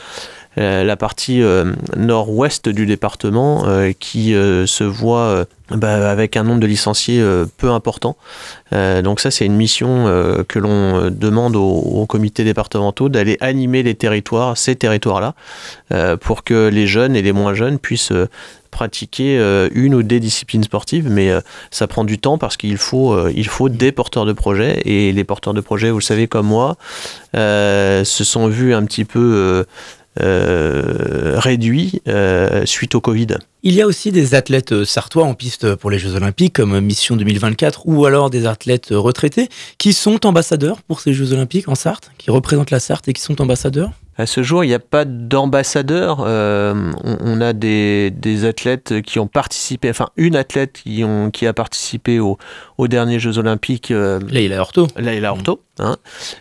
la 0.61 0.96
partie 0.96 1.42
euh, 1.42 1.73
nord-ouest 1.96 2.68
du 2.68 2.87
département 2.87 3.66
euh, 3.66 3.92
qui 3.99 4.35
euh, 4.35 4.66
se 4.66 4.85
voit 4.85 5.20
euh, 5.20 5.44
bah, 5.70 6.11
avec 6.11 6.37
un 6.37 6.42
nombre 6.42 6.61
de 6.61 6.66
licenciés 6.66 7.20
euh, 7.20 7.46
peu 7.57 7.70
important. 7.70 8.16
Euh, 8.73 9.03
donc 9.03 9.20
ça, 9.20 9.31
c'est 9.31 9.46
une 9.46 9.57
mission 9.57 10.07
euh, 10.07 10.42
que 10.46 10.59
l'on 10.59 10.70
euh, 10.70 11.11
demande 11.11 11.57
aux, 11.57 12.07
comités 12.07 12.44
départementaux 12.44 13.09
d'aller 13.09 13.37
animer 13.40 13.83
les 13.83 13.94
territoires, 13.94 14.57
ces 14.57 14.75
territoires-là, 14.75 15.35
euh, 15.92 16.16
pour 16.16 16.42
que 16.44 16.68
les 16.68 16.87
jeunes 16.87 17.14
et 17.14 17.23
les 17.23 17.33
moins 17.33 17.55
jeunes 17.55 17.79
puissent 17.79 18.12
euh, 18.12 18.29
pratiquer 18.70 19.38
euh, 19.38 19.68
une 19.73 19.94
ou 19.94 20.03
des 20.03 20.20
disciplines 20.20 20.62
sportives, 20.62 21.09
mais 21.11 21.31
euh, 21.31 21.40
ça 21.70 21.87
prend 21.87 22.05
du 22.05 22.18
temps 22.18 22.38
parce 22.38 22.57
qu'il 22.57 22.77
faut, 22.77 23.12
euh, 23.12 23.33
il 23.35 23.46
faut 23.46 23.68
des 23.68 23.92
porteurs 23.92 24.27
de 24.27 24.33
projets 24.33 24.81
et 24.85 25.12
les 25.12 25.25
porteurs 25.25 25.55
de 25.55 25.61
projets, 25.61 25.90
vous 25.90 25.99
le 25.99 26.05
savez 26.05 26.29
comme 26.29 26.46
moi, 26.46 26.77
euh, 27.37 28.05
se 28.05 28.25
sont 28.25 28.49
vus 28.49 28.75
un 28.75 28.85
petit 28.85 29.05
peu 29.05 29.64
euh, 30.22 31.38
réduits 31.38 32.02
euh, 32.09 32.64
suite 32.66 32.94
au 32.94 33.00
Covid. 33.00 33.38
Il 33.62 33.74
y 33.74 33.83
a 33.83 33.87
aussi 33.87 34.12
des 34.12 34.35
athlètes 34.35 34.85
sartois 34.85 35.24
en 35.24 35.35
piste 35.35 35.74
pour 35.74 35.90
les 35.90 35.98
Jeux 35.98 36.14
Olympiques, 36.14 36.54
comme 36.54 36.78
Mission 36.80 37.16
2024, 37.16 37.83
ou 37.87 38.06
alors 38.06 38.30
des 38.30 38.46
athlètes 38.46 38.88
retraités 38.90 39.48
qui 39.78 39.92
sont 39.92 40.26
ambassadeurs 40.26 40.83
pour 40.83 41.00
ces 41.00 41.12
Jeux 41.12 41.33
Olympiques 41.33 41.68
en 41.68 41.74
Sarthe, 41.74 42.11
qui 42.18 42.30
représentent 42.30 42.70
la 42.70 42.80
Sarthe 42.80 43.09
et 43.09 43.12
qui 43.12 43.22
sont 43.22 43.40
ambassadeurs. 43.42 43.90
À 44.20 44.26
ce 44.26 44.42
jour, 44.42 44.64
il 44.64 44.68
n'y 44.68 44.74
a 44.74 44.78
pas 44.78 45.04
d'ambassadeur. 45.04 46.22
Euh, 46.26 46.92
on, 47.04 47.16
on 47.20 47.40
a 47.40 47.52
des, 47.52 48.11
des 48.11 48.44
athlètes 48.44 49.00
qui 49.02 49.18
ont 49.18 49.26
participé, 49.26 49.88
enfin 49.90 50.09
une 50.16 50.37
athlète 50.37 50.80
qui, 50.85 51.04
ont, 51.04 51.30
qui 51.30 51.46
a 51.46 51.52
participé 51.52 52.18
au- 52.20 52.37
aux 52.78 52.88
derniers 52.88 53.18
Jeux 53.18 53.38
Olympiques, 53.38 53.90
euh, 53.90 54.20
Leïla 54.28 54.61
Horto. 54.61 54.87
Laila 54.96 55.33
Orto, 55.33 55.61
hein, 55.78 55.96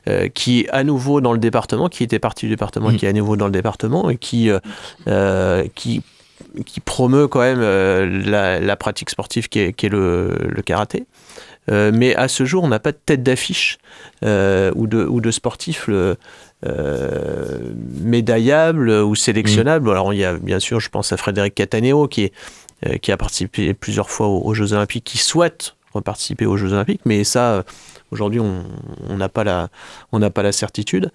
euh, 0.08 0.28
qui 0.28 0.62
est 0.62 0.70
à 0.70 0.84
nouveau 0.84 1.22
dans 1.22 1.32
le 1.34 1.39
département, 1.39 1.88
qui 1.89 2.04
était 2.04 2.20
partie 2.20 2.46
du 2.48 2.50
département, 2.52 2.89
Mm. 2.92 2.96
qui 2.98 3.06
est 3.06 3.10
à 3.10 3.13
nouveau 3.13 3.36
dans 3.38 3.46
le 3.46 3.52
département 3.54 4.10
et 4.10 4.18
qui, 4.18 4.50
euh, 4.50 4.60
euh, 5.08 5.63
qui, 5.76 6.02
qui 6.65 6.80
promeut 6.82 7.28
quand 7.28 7.39
même 7.42 7.62
la, 8.26 8.60
la 8.60 8.76
pratique 8.76 9.10
sportive 9.10 9.48
qui 9.50 9.60
est, 9.60 9.74
qui 9.74 9.86
est 9.86 9.89
le, 9.89 10.36
le 10.50 10.62
karaté. 10.62 11.06
Euh, 11.70 11.92
mais 11.94 12.16
à 12.16 12.28
ce 12.28 12.46
jour, 12.46 12.64
on 12.64 12.68
n'a 12.68 12.80
pas 12.80 12.92
de 12.92 12.98
tête 13.04 13.24
d'affiche 13.24 13.78
euh, 14.24 14.72
ou, 14.76 14.88
de, 14.88 15.04
ou 15.04 15.22
de 15.22 15.32
sportif 15.32 15.88
le, 15.88 16.16
euh, 16.66 17.60
médaillable 18.02 18.90
ou 18.90 19.16
sélectionnable. 19.16 19.90
Alors, 19.90 20.14
il 20.14 20.20
y 20.20 20.26
a 20.26 20.34
bien 20.34 20.60
sûr, 20.60 20.80
je 20.80 20.90
pense 20.90 21.14
à 21.14 21.18
Frédéric 21.18 21.56
Cataneo 21.56 22.08
qui, 22.08 22.24
est, 22.24 22.34
euh, 22.86 22.98
qui 22.98 23.12
a 23.12 23.18
participé 23.18 23.74
plusieurs 23.74 24.10
fois 24.10 24.28
aux, 24.28 24.42
aux 24.42 24.54
Jeux 24.54 24.74
Olympiques, 24.74 25.06
qui 25.06 25.18
souhaite 25.18 25.76
reparticiper 25.93 26.45
aux 26.45 26.58
Jeux 26.58 26.73
Olympiques, 26.73 27.02
mais 27.06 27.23
ça, 27.23 27.52
euh, 27.54 27.63
aujourd'hui, 28.12 28.39
on 28.39 29.17
n'a 29.17 29.30
pas, 29.30 29.43
la- 29.43 29.69
on 30.12 30.19
n'a 30.19 30.30
pas 30.30 30.43
la 30.43 30.52
certitude. 30.52 31.12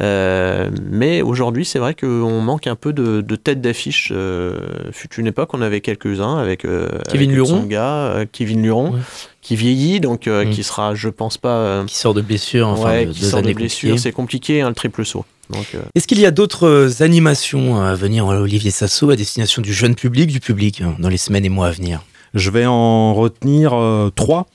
Euh, 0.00 0.70
mais 0.90 1.22
aujourd'hui, 1.22 1.64
c'est 1.64 1.78
vrai 1.78 1.94
qu'on 1.94 2.40
manque 2.40 2.66
un 2.66 2.74
peu 2.76 2.92
de, 2.92 3.20
de 3.20 3.36
tête 3.36 3.60
d'affiche. 3.60 4.12
Euh, 4.14 4.58
fut 4.92 5.14
une 5.14 5.26
époque, 5.26 5.50
on 5.54 5.62
avait 5.62 5.80
quelques-uns 5.80 6.36
avec 6.38 6.64
euh, 6.64 6.88
Kevin 7.10 7.30
avec 7.30 7.36
Luron. 7.36 7.60
Tsonga, 7.60 8.24
Kevin 8.32 8.62
Luron, 8.62 8.92
Ouais. 8.92 9.00
qui 9.42 9.56
vieillit, 9.56 10.00
donc 10.00 10.26
Mm. 10.26 10.50
qui 10.50 10.62
sera, 10.62 10.94
je 10.94 11.08
pense 11.08 11.38
pas, 11.38 11.84
Qui 11.86 11.96
sort 11.96 12.14
de 12.14 12.20
blessure, 12.20 12.68
enfin, 12.68 12.88
ouais, 12.90 13.06
de, 13.06 13.12
qui 13.12 13.24
sort 13.24 13.42
de 13.42 13.52
blessure. 13.52 13.98
C'est 13.98 14.12
compliqué, 14.12 14.60
hein, 14.60 14.68
le 14.68 14.74
triple 14.74 15.04
saut. 15.04 15.24
Euh, 15.54 15.58
Est-ce 15.94 16.08
qu'il 16.08 16.18
y 16.18 16.26
a 16.26 16.32
d'autres 16.32 17.02
animations 17.02 17.80
à 17.80 17.94
venir, 17.94 18.26
Olivier 18.26 18.72
Sasso, 18.72 19.10
à 19.10 19.16
destination 19.16 19.62
du 19.62 19.72
jeune 19.72 19.94
public, 19.94 20.30
du 20.30 20.40
public, 20.40 20.80
euh, 20.82 20.86
dans 20.98 21.08
les 21.08 21.16
semaines 21.16 21.44
et 21.44 21.48
mois 21.48 21.68
à 21.68 21.70
venir? 21.70 22.02
Je 22.34 22.50
vais 22.50 22.66
en 22.66 23.14
retenir 23.14 23.72
euh, 23.74 24.10
trois. 24.14 24.46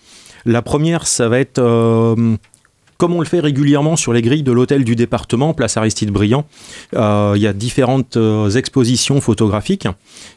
La 0.46 0.62
première, 0.62 1.08
ça 1.08 1.30
va 1.30 1.40
être 1.40 1.60
euh, 1.60 2.36
comme 2.98 3.14
on 3.14 3.20
le 3.20 3.26
fait 3.26 3.40
régulièrement 3.40 3.96
sur 3.96 4.14
les 4.14 4.22
grilles 4.22 4.44
de 4.44 4.52
l'hôtel 4.52 4.84
du 4.84 4.96
département, 4.96 5.54
place 5.54 5.78
Aristide 5.78 6.12
Briand. 6.12 6.46
euh, 6.96 7.34
Il 7.36 7.42
y 7.42 7.48
a 7.48 7.54
différentes 7.54 8.18
expositions 8.56 9.22
photographiques 9.22 9.88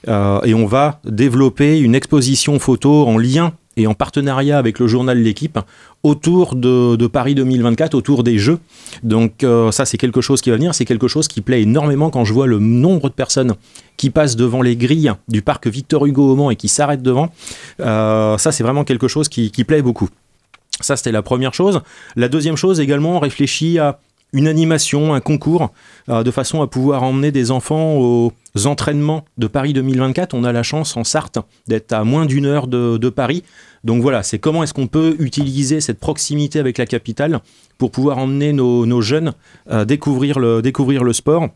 et 0.07 0.55
on 0.55 0.67
va 0.67 1.01
développer 1.05 1.79
une 1.79 1.95
exposition 1.95 2.59
photo 2.59 3.07
en 3.07 3.19
lien 3.19 3.53
et 3.77 3.87
en 3.87 3.95
partenariat 3.95 4.59
avec 4.59 4.79
le 4.79 4.87
journal 4.87 5.19
L'équipe 5.19 5.59
autour 6.03 6.55
de, 6.55 7.07
Paris 7.07 7.35
2024, 7.35 7.95
autour 7.95 8.25
des 8.25 8.39
Jeux. 8.39 8.59
Donc 9.03 9.43
euh, 9.43 9.71
ça, 9.71 9.85
c'est 9.85 9.97
quelque 9.97 10.21
chose 10.21 10.41
qui 10.41 10.51
va 10.51 10.57
venir, 10.57 10.75
c'est 10.75 10.85
quelque 10.85 11.09
chose 11.09 11.29
qui 11.29 11.41
plaît 11.41 11.63
énormément 11.63 12.11
quand 12.11 12.25
je 12.25 12.33
vois 12.33 12.47
le 12.47 12.59
nombre 12.59 13.09
de 13.09 13.15
personnes 13.15 13.55
qui 13.97 14.11
passent 14.11 14.37
devant 14.37 14.61
les 14.61 14.77
grilles 14.77 15.13
du 15.29 15.43
parc 15.43 15.67
Victor 15.67 16.05
Hugo 16.07 16.33
au 16.33 16.37
Mans 16.37 16.51
et 16.51 16.57
qui 16.57 16.69
s'arrêtent 16.69 17.03
devant. 17.03 17.33
Euh, 17.81 18.37
ça, 18.39 18.53
c'est 18.53 18.63
vraiment 18.63 18.85
quelque 18.85 19.09
chose 19.09 19.29
qui, 19.29 19.51
qui 19.51 19.65
plaît 19.65 19.83
beaucoup. 19.83 20.09
Ça, 20.81 20.97
c'était 20.97 21.13
la 21.13 21.23
première 21.23 21.55
chose. 21.55 21.81
La 22.17 22.29
deuxième 22.29 22.57
chose 22.57 22.81
également, 22.81 23.17
on 23.17 23.21
réfléchit 23.21 23.79
à 23.79 24.01
une 24.35 24.49
animation, 24.49 25.15
un 25.15 25.21
concours, 25.21 25.73
euh, 26.11 26.23
de 26.23 26.31
façon 26.31 26.61
à 26.61 26.67
pouvoir 26.67 27.05
emmener 27.05 27.33
des 27.33 27.51
enfants 27.51 27.95
aux 27.97 28.33
entraînements 28.67 29.25
de 29.39 29.47
Paris 29.47 29.73
2024. 29.73 30.35
On 30.35 30.45
a 30.45 30.53
la 30.53 30.63
chance 30.63 30.97
en 30.97 31.05
Sarthe 31.05 31.39
d'être 31.69 31.93
à 31.93 32.05
moins 32.05 32.27
d'une 32.27 32.45
heure 32.45 32.67
de, 32.67 33.09
Paris. 33.09 33.45
Donc 33.85 34.03
voilà, 34.03 34.23
c'est 34.23 34.39
comment 34.39 34.65
est-ce 34.65 34.75
qu'on 34.75 34.89
peut 34.89 35.15
utiliser 35.21 35.81
cette 35.81 36.01
proximité 36.01 36.59
avec 36.59 36.79
la 36.79 36.87
capitale 36.87 37.41
pour 37.79 37.93
pouvoir 37.93 38.19
emmener 38.19 38.53
nos, 38.53 39.01
jeunes 39.01 39.33
euh, 39.71 39.85
découvrir, 39.85 40.39
le, 40.41 41.13
sport. 41.13 41.49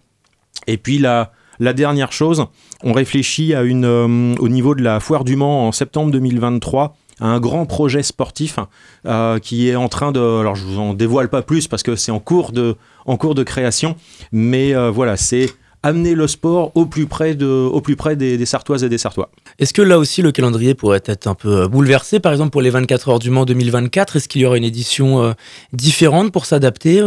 Et 0.69 0.77
puis 0.77 0.99
la, 0.99 1.33
dernière 1.59 2.13
chose, 2.13 2.47
on 2.85 2.93
réfléchit 2.93 3.55
à 3.55 3.63
une, 3.63 3.85
euh, 3.85 4.35
au 4.39 4.49
niveau 4.49 4.77
de 4.77 4.83
la 4.83 5.01
foire 5.01 5.25
du 5.25 5.35
Mans 5.35 5.67
en 5.67 5.73
septembre 5.73 6.13
2023 6.13 6.85
à 6.85 6.91
un 7.21 7.41
grand 7.41 7.67
projet 7.67 8.03
sportif 8.03 8.59
euh, 9.07 9.39
qui 9.39 9.69
est 9.69 9.77
en 9.77 9.89
train 9.89 10.13
de. 10.13 10.21
Alors 10.21 10.55
je 10.55 10.65
vous 10.65 10.79
en 10.79 10.95
dévoile 10.95 11.29
pas 11.29 11.43
plus 11.43 11.69
parce 11.69 11.83
que 11.83 11.97
c'est 11.97 12.13
en 12.13 12.21
cours 12.21 12.53
de, 12.53 12.77
en 13.07 13.17
cours 13.17 13.35
de 13.35 13.43
création, 13.43 13.97
mais 14.33 14.75
euh, 14.75 14.91
voilà, 14.91 15.17
c'est 15.17 15.51
amener 15.83 16.15
le 16.15 16.27
sport 16.27 16.73
au 16.75 16.87
plus 16.87 17.07
près, 17.07 17.35
de, 17.35 17.47
au 17.47 17.81
plus 17.81 17.97
près 17.97 18.17
des, 18.17 18.37
des 18.37 18.47
Sartoises 18.47 18.85
et 18.85 18.89
des 18.89 18.99
Sartois. 18.99 19.31
Est-ce 19.59 19.73
que 19.73 19.83
là 19.83 19.99
aussi 19.99 20.23
le 20.23 20.33
calendrier 20.33 20.75
pourrait 20.75 21.03
être 21.05 21.27
un 21.27 21.35
peu 21.35 21.63
euh, 21.63 21.69
bouleversé 21.69 22.21
Par 22.21 22.33
exemple 22.33 22.51
pour 22.51 22.63
les 22.63 22.71
24 22.71 23.09
heures 23.09 23.19
du 23.19 23.31
Mans 23.31 23.45
2024, 23.45 24.17
est-ce 24.17 24.29
qu'il 24.29 24.43
y 24.43 24.47
aura 24.47 24.57
une 24.57 24.65
édition 24.65 25.23
euh, 25.23 25.33
différente 25.73 26.33
pour 26.33 26.47
s'adapter 26.47 27.01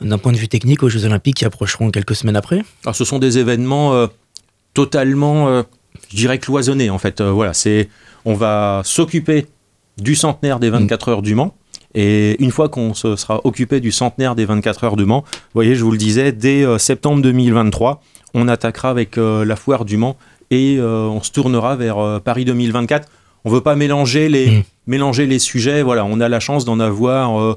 d'un 0.00 0.18
point 0.18 0.32
de 0.32 0.36
vue 0.36 0.48
technique 0.48 0.82
aux 0.82 0.88
Jeux 0.88 1.04
Olympiques 1.04 1.36
qui 1.36 1.44
approcheront 1.44 1.90
quelques 1.90 2.14
semaines 2.14 2.36
après? 2.36 2.62
Alors 2.84 2.94
ce 2.94 3.04
sont 3.04 3.18
des 3.18 3.38
événements 3.38 3.94
euh, 3.94 4.06
totalement, 4.74 5.48
euh, 5.48 5.62
je 6.10 6.16
dirais, 6.16 6.38
cloisonnés 6.38 6.90
en 6.90 6.98
fait. 6.98 7.20
Voilà, 7.20 7.52
c'est, 7.54 7.88
on 8.24 8.34
va 8.34 8.82
s'occuper 8.84 9.46
du 9.98 10.14
centenaire 10.14 10.58
des 10.58 10.70
24 10.70 11.08
heures 11.08 11.22
du 11.22 11.34
Mans. 11.34 11.54
Et 11.94 12.40
une 12.42 12.52
fois 12.52 12.68
qu'on 12.68 12.94
se 12.94 13.16
sera 13.16 13.40
occupé 13.44 13.80
du 13.80 13.90
centenaire 13.90 14.34
des 14.36 14.44
24 14.44 14.84
heures 14.84 14.96
du 14.96 15.04
Mans, 15.04 15.24
vous 15.26 15.38
voyez, 15.54 15.74
je 15.74 15.82
vous 15.82 15.90
le 15.90 15.98
disais, 15.98 16.30
dès 16.32 16.64
euh, 16.64 16.78
septembre 16.78 17.20
2023, 17.22 18.00
on 18.34 18.46
attaquera 18.46 18.90
avec 18.90 19.18
euh, 19.18 19.44
la 19.44 19.56
foire 19.56 19.84
du 19.84 19.96
Mans 19.96 20.16
et 20.52 20.76
euh, 20.78 21.06
on 21.08 21.20
se 21.22 21.32
tournera 21.32 21.74
vers 21.76 22.20
Paris 22.22 22.44
2024. 22.44 23.08
On 23.44 23.50
veut 23.50 23.60
pas 23.60 23.74
mélanger 23.74 24.28
les, 24.28 24.50
Mm. 24.50 24.62
mélanger 24.86 25.26
les 25.26 25.38
sujets. 25.38 25.82
Voilà, 25.82 26.04
on 26.04 26.20
a 26.20 26.28
la 26.28 26.40
chance 26.40 26.64
d'en 26.64 26.78
avoir 26.78 27.56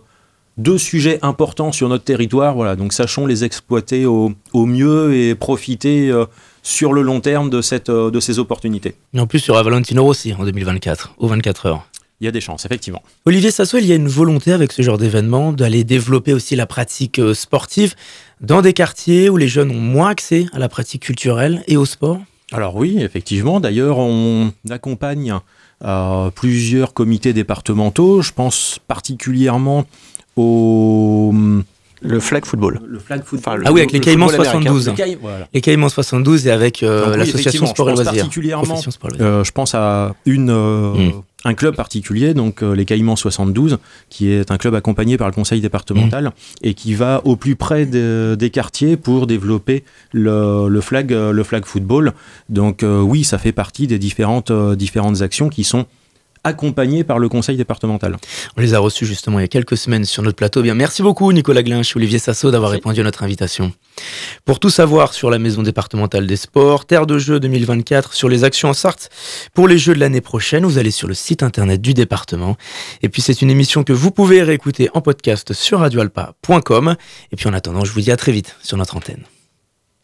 deux 0.57 0.77
sujets 0.77 1.19
importants 1.21 1.71
sur 1.71 1.89
notre 1.89 2.03
territoire. 2.03 2.55
Voilà, 2.55 2.75
donc 2.75 2.93
sachons 2.93 3.25
les 3.25 3.43
exploiter 3.43 4.05
au, 4.05 4.31
au 4.53 4.65
mieux 4.65 5.13
et 5.15 5.35
profiter 5.35 6.11
sur 6.63 6.93
le 6.93 7.01
long 7.01 7.19
terme 7.19 7.49
de, 7.49 7.61
cette, 7.61 7.89
euh, 7.89 8.09
de 8.09 8.19
ces 8.19 8.39
opportunités. 8.39 8.95
Et 9.13 9.19
en 9.19 9.27
plus, 9.27 9.45
il 9.45 9.49
y 9.49 9.51
aura 9.51 9.61
Valentino 9.61 10.03
Rossi 10.03 10.33
en 10.33 10.43
2024, 10.43 11.15
aux 11.17 11.27
24 11.27 11.65
heures. 11.67 11.87
Il 12.21 12.25
y 12.25 12.27
a 12.27 12.31
des 12.31 12.41
chances, 12.41 12.65
effectivement. 12.65 13.03
Olivier 13.25 13.51
Sasso, 13.51 13.77
il 13.77 13.85
y 13.85 13.91
a 13.91 13.95
une 13.95 14.07
volonté 14.07 14.53
avec 14.53 14.71
ce 14.71 14.81
genre 14.81 14.97
d'événement 14.97 15.51
d'aller 15.51 15.83
développer 15.83 16.33
aussi 16.33 16.55
la 16.55 16.65
pratique 16.65 17.19
euh, 17.19 17.33
sportive 17.33 17.95
dans 18.39 18.61
des 18.61 18.73
quartiers 18.73 19.29
où 19.29 19.37
les 19.37 19.49
jeunes 19.49 19.71
ont 19.71 19.81
moins 19.81 20.09
accès 20.09 20.45
à 20.53 20.59
la 20.59 20.69
pratique 20.69 21.03
culturelle 21.03 21.63
et 21.67 21.75
au 21.75 21.85
sport? 21.85 22.19
Alors 22.53 22.75
oui, 22.75 22.97
effectivement. 22.99 23.59
D'ailleurs, 23.59 23.97
on 23.97 24.53
accompagne 24.69 25.33
euh, 25.83 26.29
plusieurs 26.29 26.93
comités 26.93 27.33
départementaux. 27.33 28.21
Je 28.21 28.31
pense 28.31 28.79
particulièrement 28.87 29.85
au 30.37 31.33
Le 32.03 32.19
flag 32.19 32.45
football. 32.45 32.79
le 32.87 32.99
flag 32.99 33.23
foot. 33.23 33.39
Enfin, 33.39 33.55
le- 33.55 33.63
Ah 33.65 33.71
oui, 33.71 33.79
avec 33.81 33.91
les 33.93 33.99
le 33.99 34.05
Caïmans 34.05 34.27
football 34.27 34.47
américain. 34.47 34.69
72. 34.71 34.87
Le 34.89 34.93
Caï- 34.93 35.17
voilà. 35.21 35.47
Les 35.53 35.61
Caïmans 35.61 35.89
72 35.89 36.47
et 36.47 36.51
avec 36.51 36.83
euh, 36.83 37.11
oui, 37.11 37.17
l'association 37.17 37.65
Sport 37.65 37.89
et 37.89 37.91
je 37.91 37.95
pense 37.95 38.03
Loisirs. 38.05 38.21
particulièrement. 38.23 38.81
Euh, 39.21 39.43
je 39.43 39.51
pense 39.51 39.73
à 39.75 40.13
une, 40.25 40.49
euh, 40.49 40.93
Mm. 40.93 41.11
un 41.45 41.53
club 41.53 41.75
particulier, 41.75 42.33
donc 42.33 42.61
euh, 42.63 42.73
les 42.75 42.85
Caïmans 42.85 43.15
72, 43.15 43.77
qui 44.09 44.29
est 44.31 44.51
un 44.51 44.57
club 44.57 44.75
accompagné 44.75 45.17
par 45.17 45.27
le 45.27 45.33
conseil 45.33 45.59
départemental 45.61 46.31
et 46.61 46.73
qui 46.73 46.93
va 46.93 47.21
au 47.25 47.35
plus 47.35 47.55
près 47.55 47.85
de- 47.85 48.35
des 48.37 48.49
quartiers 48.49 48.95
pour 48.97 49.27
développer 49.27 49.83
le, 50.13 50.67
le 50.69 50.81
flag, 50.81 51.11
euh, 51.13 51.31
le 51.31 51.43
flag 51.43 51.65
football. 51.65 52.13
Donc 52.49 52.83
euh, 52.83 53.01
oui, 53.01 53.23
ça 53.23 53.37
fait 53.37 53.51
partie 53.51 53.87
des 53.87 53.99
différentes, 53.99 54.51
euh, 54.51 54.75
différentes 54.75 55.21
actions 55.21 55.49
qui 55.49 55.63
sont 55.63 55.85
accompagnées 56.43 57.03
par 57.03 57.19
le 57.19 57.29
conseil 57.29 57.57
départemental. 57.57 58.17
On 58.57 58.61
les 58.61 58.73
a 58.73 58.79
reçus 58.79 59.05
justement 59.05 59.39
il 59.39 59.43
y 59.43 59.45
a 59.45 59.49
quelques 59.49 59.77
semaines 59.77 60.05
sur 60.05 60.23
notre 60.23 60.35
plateau. 60.35 60.61
Bien, 60.61 60.73
merci 60.73 61.01
beaucoup 61.01 61.31
Nicolas 61.31 61.63
Glinch, 61.63 61.95
Olivier 61.95 62.19
Sasso 62.19 62.51
d'avoir 62.51 62.71
répondu 62.71 63.01
à 63.01 63.03
notre 63.03 63.23
invitation. 63.23 63.71
Pour 64.45 64.59
tout 64.59 64.69
savoir 64.69 65.13
sur 65.13 65.29
la 65.29 65.39
maison 65.39 65.63
départementale 65.63 66.27
des 66.27 66.35
sports, 66.35 66.85
Terre 66.85 67.05
de 67.05 67.17
Jeux 67.17 67.39
2024, 67.39 68.13
sur 68.13 68.29
les 68.29 68.43
actions 68.43 68.69
en 68.69 68.73
Sarthe 68.73 69.09
pour 69.53 69.67
les 69.67 69.77
Jeux 69.77 69.93
de 69.93 69.99
l'année 69.99 70.21
prochaine, 70.21 70.65
vous 70.65 70.77
allez 70.77 70.91
sur 70.91 71.07
le 71.07 71.13
site 71.13 71.43
internet 71.43 71.81
du 71.81 71.93
département. 71.93 72.57
Et 73.01 73.09
puis 73.09 73.21
c'est 73.21 73.41
une 73.41 73.49
émission 73.49 73.83
que 73.83 73.93
vous 73.93 74.11
pouvez 74.11 74.43
réécouter 74.43 74.89
en 74.93 75.01
podcast 75.01 75.53
sur 75.53 75.79
radioalpa.com. 75.79 76.95
Et 77.31 77.35
puis 77.35 77.47
en 77.47 77.53
attendant, 77.53 77.85
je 77.85 77.91
vous 77.91 78.01
dis 78.01 78.11
à 78.11 78.17
très 78.17 78.31
vite 78.31 78.55
sur 78.61 78.77
notre 78.77 78.97
antenne. 78.97 79.23